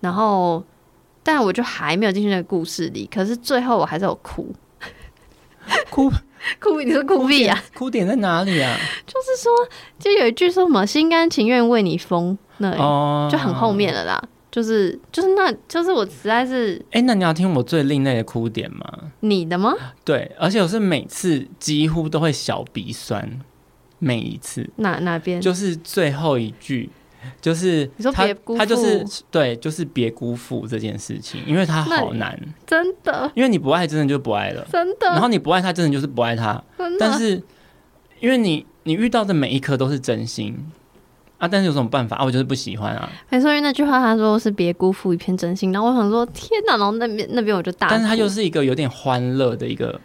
[0.00, 0.62] 然后，
[1.22, 3.08] 但我就还没有进去那个故事里。
[3.12, 4.54] 可是最后我还是有哭，
[5.90, 6.12] 哭
[6.60, 7.58] 哭，你说哭屁啊？
[7.74, 8.76] 哭点在哪里啊？
[9.06, 9.50] 就是说，
[9.98, 12.76] 就有一句说什么“心甘情愿为你疯”，那里
[13.32, 14.22] 就很后面了啦。
[14.52, 16.76] 就是就是那，就是我实在是……
[16.90, 18.86] 哎、欸，那你要听我最另类的哭点吗？
[19.20, 19.72] 你的吗？
[20.04, 23.40] 对，而且我是每次几乎都会小鼻酸。
[24.04, 26.90] 每一次哪哪边就是最后一句，
[27.40, 35.06] 就是你说别辜负，他就是对，就是别辜负这件事情，因为他好难，真的，因为你不爱，真的就不爱了，真的。
[35.06, 36.98] 然后你不爱他，真的就是不爱他，真的。
[37.00, 37.42] 但是
[38.20, 40.54] 因为你你遇到的每一颗都是真心
[41.38, 42.24] 啊，但是有什么办法啊？
[42.24, 43.08] 我就是不喜欢啊。
[43.30, 49.98] 没错，因为那句话他说是别辜负一片真心，然后我想说天哪，然后那边那边我就大，但是他又是一个有点欢乐的一个。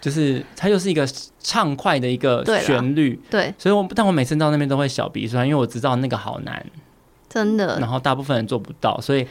[0.00, 1.06] 就是它又是一个
[1.38, 6.64] 畅快的一个旋律，对，所以我但我每次到那边都会小鼻酸，因为我知道那个好难，
[7.28, 7.78] 真的。
[7.78, 9.26] 然后大部分人做不到，所以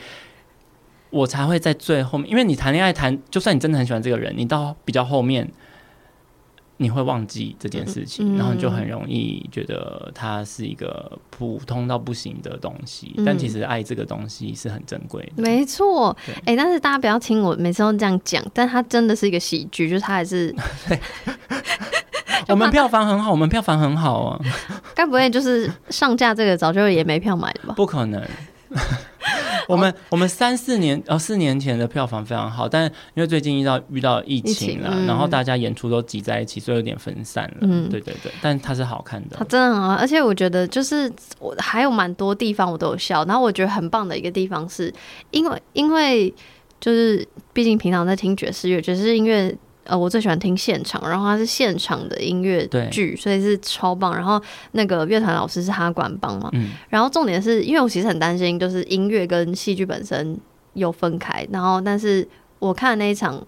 [1.10, 2.30] 我才会在最后面。
[2.30, 5.50] 因为你谈恋爱谈，就算你真的很喜欢这个人，你到比较后面。
[6.82, 13.14] 你会忘记这件事情，嗯、然后你就很容易觉得它是一个普通到不行的东西。
[13.18, 16.16] 嗯、但其实爱这个东西是很珍贵的，没错。
[16.46, 20.56] 哎、欸，但是大家不要听我每次都这样讲，但它真的是一个喜剧，就是它还是。
[22.48, 24.40] 我们票房很好，我们票房很好啊。
[24.96, 27.74] 该不会就是上架这个早就也没票买了吧？
[27.76, 28.24] 不可能。
[29.68, 37.58] 我们我们三四年呃四年前的票房非常好，但因为最近遇到遇到疫情了，然后大家演出都挤在一起，所以有点分散了。
[37.62, 44.94] 嗯，对对对，但它是好看的，它真的很好，而且我觉得就是我还有蛮多地方我都有笑，然后我觉得很棒的一个地方是
[45.32, 46.34] 因为因为
[46.80, 49.56] 就是毕竟平常在听爵士乐，爵士音乐。
[49.90, 54.16] 呃，我最喜欢听现场，然后它是现场的音乐剧，所以是超棒。
[54.16, 60.38] 然后那个乐团老师是哈管帮嘛，嗯、然后重点是因为我其实很担心，就是音乐跟戏剧本身
[60.74, 61.46] 有分开。
[61.52, 62.28] 然后，但是
[62.60, 63.44] 我看的那一场，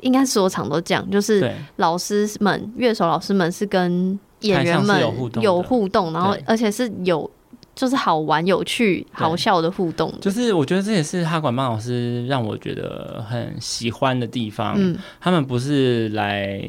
[0.00, 5.00] 应该所有场都这样，就是老师们、乐手老师们是跟演员们
[5.40, 7.30] 有互动，然后而且是有。
[7.74, 10.12] 就是好玩、有趣、好笑的互动。
[10.20, 14.74] 就是我觉得这也是哈管班老师让我觉得很喜欢的地方。
[14.76, 16.62] 嗯，他们不是来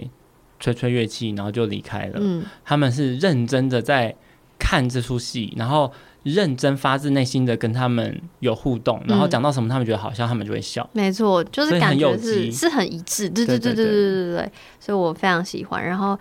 [0.60, 2.14] 吹吹乐器然后就离开了。
[2.22, 4.16] 嗯，他们是认真的在
[4.58, 5.91] 看这出戏，然后
[6.24, 10.89] 认真发自内心的跟他们有互动，然后讲到什么他们觉得好笑，他们就会笑。
[10.93, 13.30] 没错，就是感觉是是很一致。
[13.30, 15.86] 对对对对对对对对，所以我非常喜欢。
[15.86, 16.18] 然后。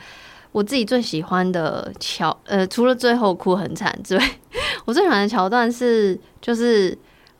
[0.52, 4.30] 我自己最喜欢的桥，呃，除了最后哭很惨之外，
[4.84, 6.96] 我最喜欢的桥段是，就是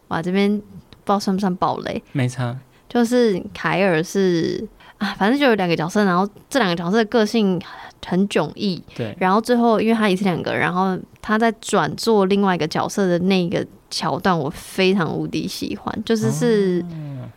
[0.08, 2.02] 哇，这边不知道算不算暴雷？
[2.12, 2.58] 没差。
[2.88, 7.60] 就是凯尔是啊，反正就有两个角色，然后这两个角色的个性
[8.06, 8.82] 很迥异。
[8.94, 9.14] 对。
[9.18, 17.28] 然后最后，因为他也是两个，然后他在转做另外一个角色的那个桥段，我非常无敌喜欢，就是是、哦、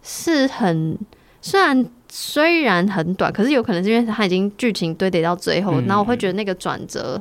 [0.00, 0.96] 是很
[1.42, 1.84] 虽然。
[2.16, 7.20] 虽然很短，可是有可能是因为他已经剧情堆叠到最后，然后我会觉得那个转折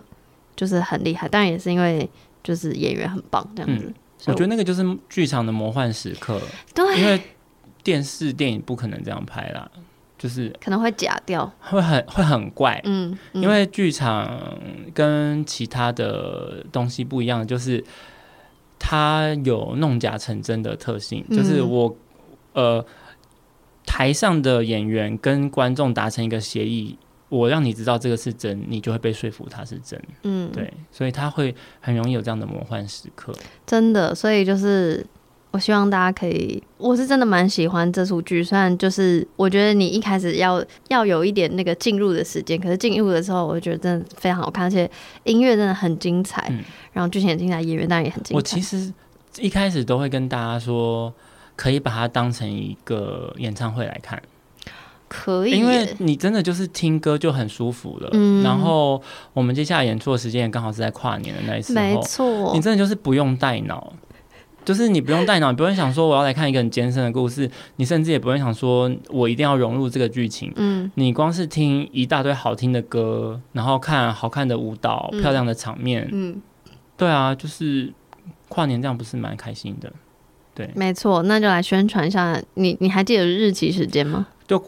[0.55, 1.27] 就是很厉害。
[1.27, 2.07] 当然也是因为
[2.43, 3.91] 就是演员很棒这样子。
[4.27, 6.39] 我觉得那个就是剧场的魔幻时刻。
[6.75, 7.19] 对，因为
[7.83, 9.67] 电视电影不可能这样拍啦，
[10.15, 12.79] 就是可能会假掉，会很会很怪。
[12.83, 14.39] 嗯，因为剧场
[14.93, 17.83] 跟其他的东西不一样，就是
[18.77, 21.25] 它有弄假成真的特性。
[21.31, 21.97] 就是我
[22.53, 22.85] 呃。
[23.85, 26.97] 台上的演员跟观众达成一个协议，
[27.29, 30.01] 我让你知道这个是真，你就会被说服它是真。
[30.23, 33.33] 嗯，对，所以他会很容易有这样的魔幻时刻。
[33.65, 35.05] 真的，所以就是
[35.51, 38.43] 我希望大家可以，我是真的蛮喜欢这出剧。
[38.43, 44.89] 虽然就是我觉得你一开始要要有一点那个进入的时间，可是进入的时候，我觉得真的非常好看，而且
[45.25, 46.63] 音乐真的很精彩，嗯、
[46.93, 48.35] 然后剧情很精彩，演员当然也很精彩。
[48.35, 48.93] 我其实
[49.39, 51.13] 一开始都会跟大家说。
[51.55, 54.21] 可以把它当成一个演唱会来看，
[55.07, 58.09] 可以，因为你真的就是听歌就很舒服了。
[58.13, 59.01] 嗯，然后
[59.33, 63.93] 我们接下来演出的时间也刚好是在跨年的那一次，没错，你真的就是不用带脑，
[64.65, 70.51] 就是你不用带脑，你不用想说我要来看一个很艰深的故事，你甚至也不用想说我一定要融入这个剧情。
[70.55, 76.41] 嗯，你光是听一大堆好听的歌，然后看好看的舞蹈、漂亮的场面，嗯，
[76.97, 77.93] 对啊，就是
[78.49, 79.91] 跨年这样不是蛮开心的。
[80.55, 82.39] 对，没错，那就来宣传一下。
[82.55, 84.27] 你你还记得日期时间吗？
[84.47, 84.63] 就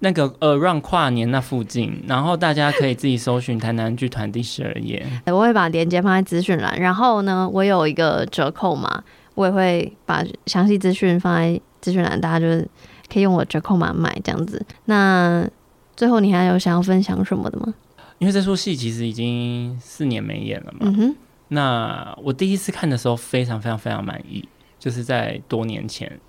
[0.00, 5.04] 那个 around 跨年那附近，然后大家可以自己搜寻台南剧团第十二夜。
[5.26, 9.02] 我会把链接放在资讯栏，然后呢，我有一个折扣码，
[9.34, 12.68] 我也会把详细资讯放在资讯栏，大家就是
[13.10, 14.64] 可以用我折扣码买这样子。
[14.84, 15.48] 那
[15.96, 17.72] 最后你还有想要分享什么的吗？
[18.18, 20.80] 因为这出戏其实已经四年没演了嘛。
[20.82, 21.16] 嗯哼。
[21.48, 24.46] 那我第一次看的时候，非常非常非常满意。
[24.84, 26.20] 就是在多年前，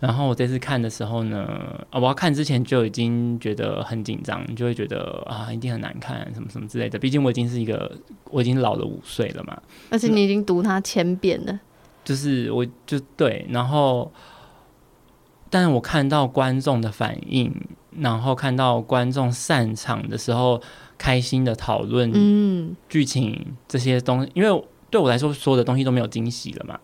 [0.00, 1.46] 然后我这次看的时候呢，
[1.90, 6.98] 啊，我要看之前就已经觉得很紧张，就会觉得啊，一定很难看，什么什么之类的。
[6.98, 9.56] 毕竟我已经是一个，我已经老了五岁了嘛。
[9.90, 11.60] 而且你已经读它千遍了。
[12.04, 14.10] 就是，我就对，然后，
[15.48, 17.54] 但是我看到观众的反应，
[17.96, 20.60] 然后看到观众散场的时候
[20.98, 24.64] 开心的讨论，嗯，剧情这些东西，因为。
[24.90, 26.76] 对我来说，所有的东西都没有惊喜了嘛。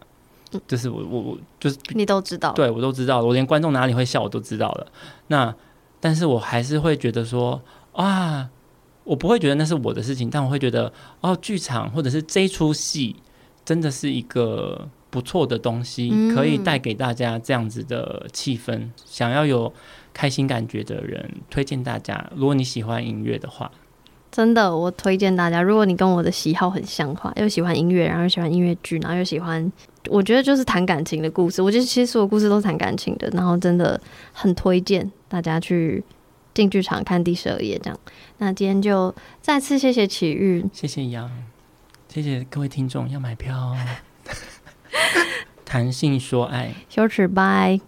[0.53, 4.87] 嗯，就是我我我就是你都知道，对我都知道，我连观众哪里会笑我都知道了。
[5.29, 5.55] 那
[6.01, 7.61] 但是我还是会觉得说
[7.93, 8.49] 啊，
[9.05, 13.17] 我不会觉得那是我的事情，但我会觉得哦，剧场或者是这出戏
[13.65, 18.91] 真的是一个不错的东西，嗯，可以带给大家这样子的气氛。
[19.05, 19.73] 想要有
[20.13, 23.71] 开心感觉的人，推荐大家，如果你喜欢音乐的话。
[24.31, 29.73] 真的，我推荐大家，如果你跟我的喜好很像的话，又喜欢音乐，然后又喜欢音乐剧，然后又喜欢，
[30.09, 31.63] 我觉得就是谈感情的故事。
[31.63, 33.99] 我觉得其实所有故事都是谈感情的，然后真的
[34.33, 36.05] 很推荐大家去
[36.53, 37.99] 进剧场看第十二页这样。
[38.39, 41.31] 那今天就再次谢谢奇遇，谢谢杨，
[42.09, 43.75] 谢谢各位听众要买票，
[45.65, 47.81] 谈性说爱，羞耻拜。